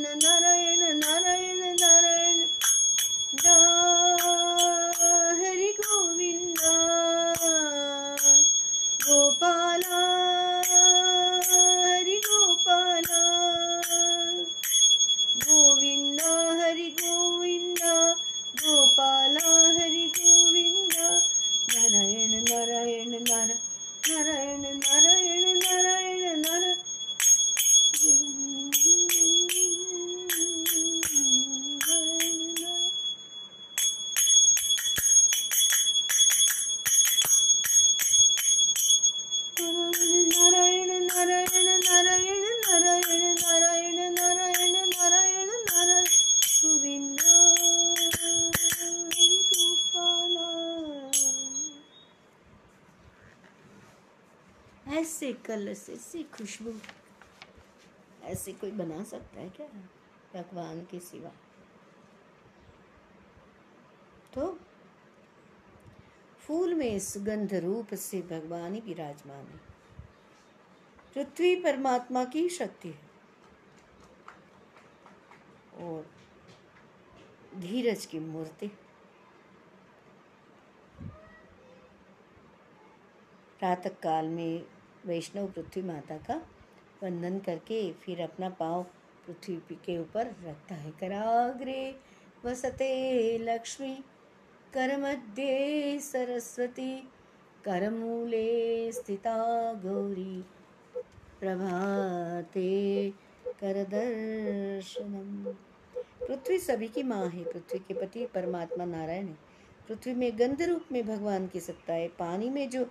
[55.73, 56.73] ऐसी खुशबू,
[58.23, 59.67] ऐसे कोई बना सकता है क्या?
[60.33, 61.31] भगवान के सिवा।
[64.33, 64.59] तो
[66.39, 69.73] फूल में सुगंध रूप से भगवान ही विराजमान है।
[71.13, 73.13] पृथ्वी परमात्मा की शक्ति है।
[75.73, 76.09] और
[77.55, 78.67] धीरज की मूर्ति।
[83.59, 84.72] प्रातः काल में
[85.05, 86.35] वैष्णव पृथ्वी माता का
[87.03, 88.83] वंदन करके फिर अपना पाँव
[89.27, 91.95] पृथ्वी के ऊपर रखता है। कराग्रे
[92.45, 93.95] वसते लक्ष्मी,
[94.73, 97.09] करमध्ये सरस्वती,
[97.65, 100.45] करमूले स्थिता गौरी,
[101.39, 103.09] प्रभाते
[103.45, 105.53] कर करदर्शनम।
[106.27, 109.37] पृथ्वी सभी की माँ है, पृथ्वी के पति परमात्मा नारायण है।
[109.87, 112.85] पृथ्वी में गंध रूप में भगवान की सत्ता है, पानी में जो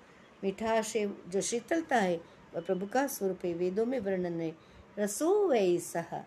[0.44, 0.92] मिठास
[1.28, 2.20] जो शीतलता है,
[2.54, 4.52] वह प्रभु का स्वरूप है। वेदों में वर्णन है,
[4.98, 6.26] रसो वैसा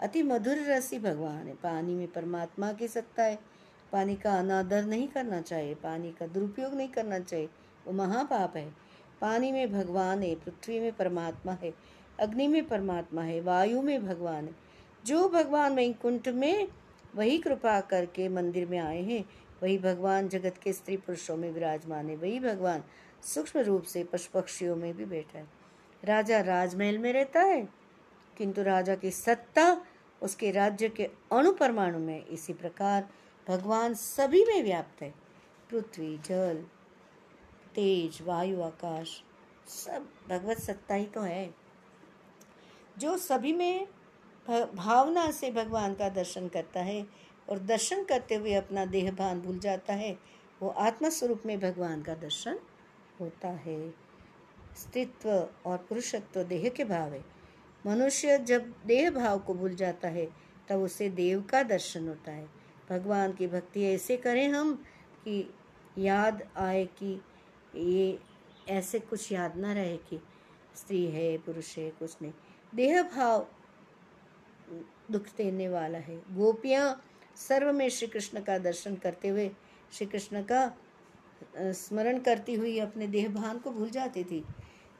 [0.00, 3.38] अति मधुर रसी भगवान है। पानी में परमात्मा की सत्ता है।
[3.92, 7.48] पानी का अनादर नहीं करना चाहिए, पानी का दुरुपयोग नहीं करना चाहिए,
[7.86, 8.74] वो महापाप है।
[9.20, 11.74] पानी में भगवान है, पृथ्वी में परमात्मा है,
[12.20, 14.54] अग्नि में परमात्मा है, वायु में भगवान है।
[15.06, 16.68] जो भगवान वैकुंठ में,
[17.14, 19.24] वही कृपा करके मंदिर में आए हैं,
[19.62, 22.84] वही भगवान जगत के स्त्री पुरुषों में विराजमान है, वही भगवान
[23.26, 25.46] सूक्ष्म रूप से पशु पक्षियों में भी बैठा है।
[26.02, 27.68] राजा राजमहल में रहता है,
[28.36, 29.86] किंतु राजा की सत्ता
[30.22, 33.08] उसके राज्य के अणु परमाणु में। इसी प्रकार
[33.46, 35.12] भगवान सभी में व्याप्त है।
[35.70, 36.64] पृथ्वी, जल,
[37.74, 39.22] तेज, वायु, आकाश,
[39.68, 41.54] सब भगवत सत्ता ही तो है।
[42.98, 43.86] जो सभी में
[44.74, 47.06] भावना से भगवान का दर्शन करता है
[47.48, 50.16] और दर्शन करते हुए अपना देह भान भूल जाता है,
[50.60, 52.58] वो आत्मा स्वरूप में भगवान का दर्शन
[53.20, 53.90] होता है।
[54.76, 57.24] स्थित्व और पुरुषत्व देह के भाव है।
[57.86, 60.28] मनुष्य जब देह भाव को भूल जाता है,
[60.68, 62.48] तब उसे देव का दर्शन होता है।
[62.90, 64.84] भगवान की भक्ति ऐसे करें हम
[65.24, 65.54] कि
[65.98, 67.20] याद आए कि
[67.74, 68.18] ये
[68.68, 70.20] ऐसे कुछ याद ना रहे कि
[70.76, 72.32] स्त्री है, पुरुष है, कुछ नहीं।
[72.74, 73.46] देह भाव
[75.10, 77.04] दुख देने वाला है। गोपियाँ
[77.36, 79.50] सर्व में श्री कृष्ण का दर्शन करते हुए
[79.92, 80.76] श्री कृष्ण का
[81.58, 84.42] स्मरण करती हुई अपने देह भान को भूल जाती थी।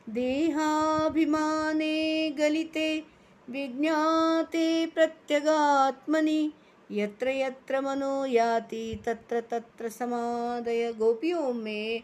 [0.09, 1.89] देहाभिमाने
[2.31, 3.03] गलिते,
[3.51, 6.53] विज्ञाते प्रत्यगात्मनि,
[6.91, 12.03] यत्र यत्र मनो याति, तत्र तत्र समादय। गोपियों में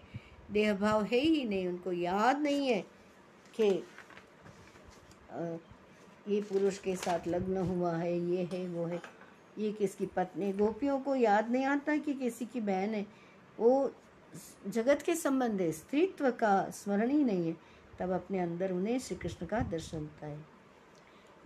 [0.51, 2.81] देह भाव है ही नहीं, उनको याद नहीं है
[3.55, 3.69] कि
[6.29, 9.01] ये पुरुष के साथ लग्न हुआ है, ये है, वो है,
[9.59, 13.07] ये किसकी पत्नी गोपियों को याद नहीं आता कि किसी की बहन है।
[13.59, 13.93] वो
[14.69, 17.57] जगत के संबंध स्त्रीत्व का स्मरण ही नहीं है,
[17.99, 20.45] तब अपने अंदर उन्हें श्री कृष्ण का दर्शन होता है।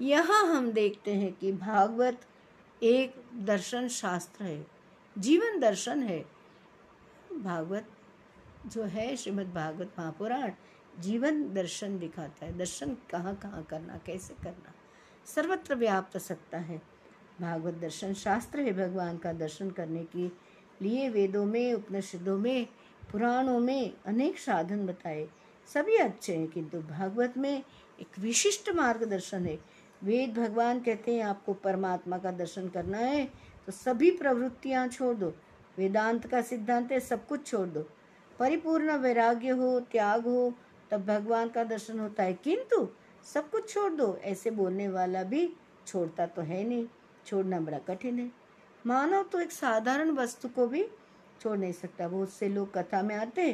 [0.00, 2.26] यहाँ हम देखते हैं कि भागवत
[2.82, 4.66] एक दर्शन शास्त्र है,
[5.16, 6.24] जीवन दर्शन है।
[7.32, 7.88] भागवत
[8.66, 10.52] जो है, श्रीमद् भागवत महापुराण,
[10.98, 14.72] जीवन दर्शन दिखाता है। दर्शन कहाँ कहाँ करना, कैसे करना,
[15.26, 16.80] सर्वत्र व्याप्त सकता है।
[17.40, 20.28] भागवत दर्शन शास्त्र है, भगवान का दर्शन करने के
[20.82, 22.66] लिए वेदों में, उपनिषदों में,
[23.12, 25.26] पुराणों में अनेक साधन बताए।
[25.68, 27.62] सभी अच्छे हैं, किंतु भागवत में
[28.00, 29.58] एक विशिष्ट मार्गदर्शन है।
[30.02, 33.24] वेद भगवान कहते हैं, आपको परमात्मा का दर्शन करना है
[33.66, 35.32] तो सभी प्रवृत्तियाँ छोड़ दो।
[35.78, 37.80] वेदांत का सिद्धांत है, सब कुछ छोड़ दो।
[38.38, 40.52] परिपूर्ण वैराग्य हो, त्याग हो,
[40.90, 42.88] तब भगवान का दर्शन होता है। किंतु
[43.34, 45.48] सब कुछ छोड़ दो, ऐसे बोलने वाला भी
[45.86, 46.86] छोड़ता तो है नहीं।
[47.26, 48.30] छोड़ना बड़ा कठिन है।
[48.86, 50.84] मानव तो एक साधारण वस्तु को भी
[51.40, 53.52] छोड़ नहीं सकता। बहुत से लोग कथा में आते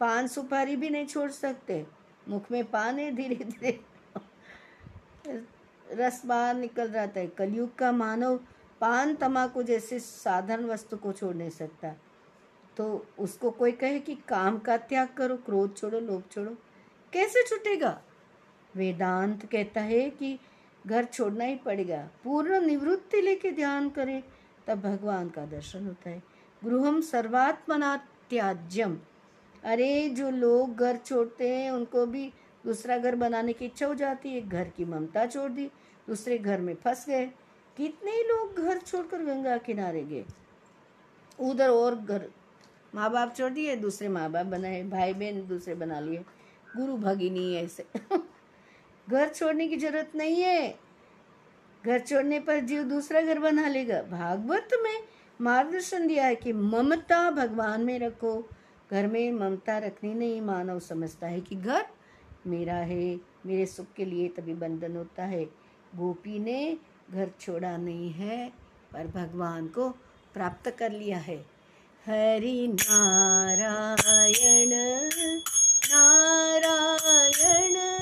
[0.00, 1.86] पान सुपारी भी नहीं छोड़ सकते।
[2.28, 3.78] मुख में पान है, धीरे धीरे।
[5.92, 8.36] रस बाहर निकल रहा है कलयुग का मानव
[8.80, 11.94] पान तमाकू जैसे साधारण वस्तु को छोड़ नहीं सकता।
[12.76, 16.56] तो उसको कोई कहे कि काम का त्याग करो, क्रोध छोड़ो, लोभ छोड़ो।
[17.12, 18.00] कैसे छूटेगा?
[18.74, 20.38] वेदांत कहता है कि
[20.86, 24.22] घर छोड़ना ही पड़ेगा। पूर्ण निवृत्ति लेके ध्यान करें।
[24.68, 26.22] तब भगवान का दर्शन होता है।
[26.64, 27.96] गृहम सर्वात्मना
[28.30, 28.98] त्याज्यम
[29.64, 32.32] अरे, जो लोग घर छोड़ते हैं, उनको भी
[32.66, 35.70] दूसरा घर बनाने की इच्छा हो जाती है। घर की ममता छोड़ दी,
[36.08, 37.26] दूसरे घर में फंस गए।
[37.76, 40.24] कितने लोग घर छोड़कर गंगा किनारे गए?
[41.40, 42.30] उधर और घर
[42.94, 46.18] माँ बाप छोड़ दिए, दूसरे माँ बाप बनाए भाई बहन दूसरे बना लिए।
[46.76, 47.86] गुरु भगिनी ऐसे।
[49.10, 50.87] घर छोड़ने की ज़रूरत नहीं है।
[51.86, 55.00] घर छोड़ने पर जीव दूसरा घर बना लेगा। भागवत में
[55.40, 58.48] मार्गदर्शन दिया है कि ममता भगवान में रखो।
[58.90, 61.86] घर में ममता रखनी नहीं, मानव समझता है कि घर
[62.46, 65.46] मेरा है, मेरे सुख के लिए तभी बंधन होता है।
[65.96, 66.78] गोपी ने
[67.10, 68.52] घर छोड़ा नहीं है,
[68.92, 69.94] पर भगवान को
[70.34, 71.46] प्राप्त कर लिया है।
[72.06, 74.70] हरि नारायण
[75.90, 77.97] नारायण।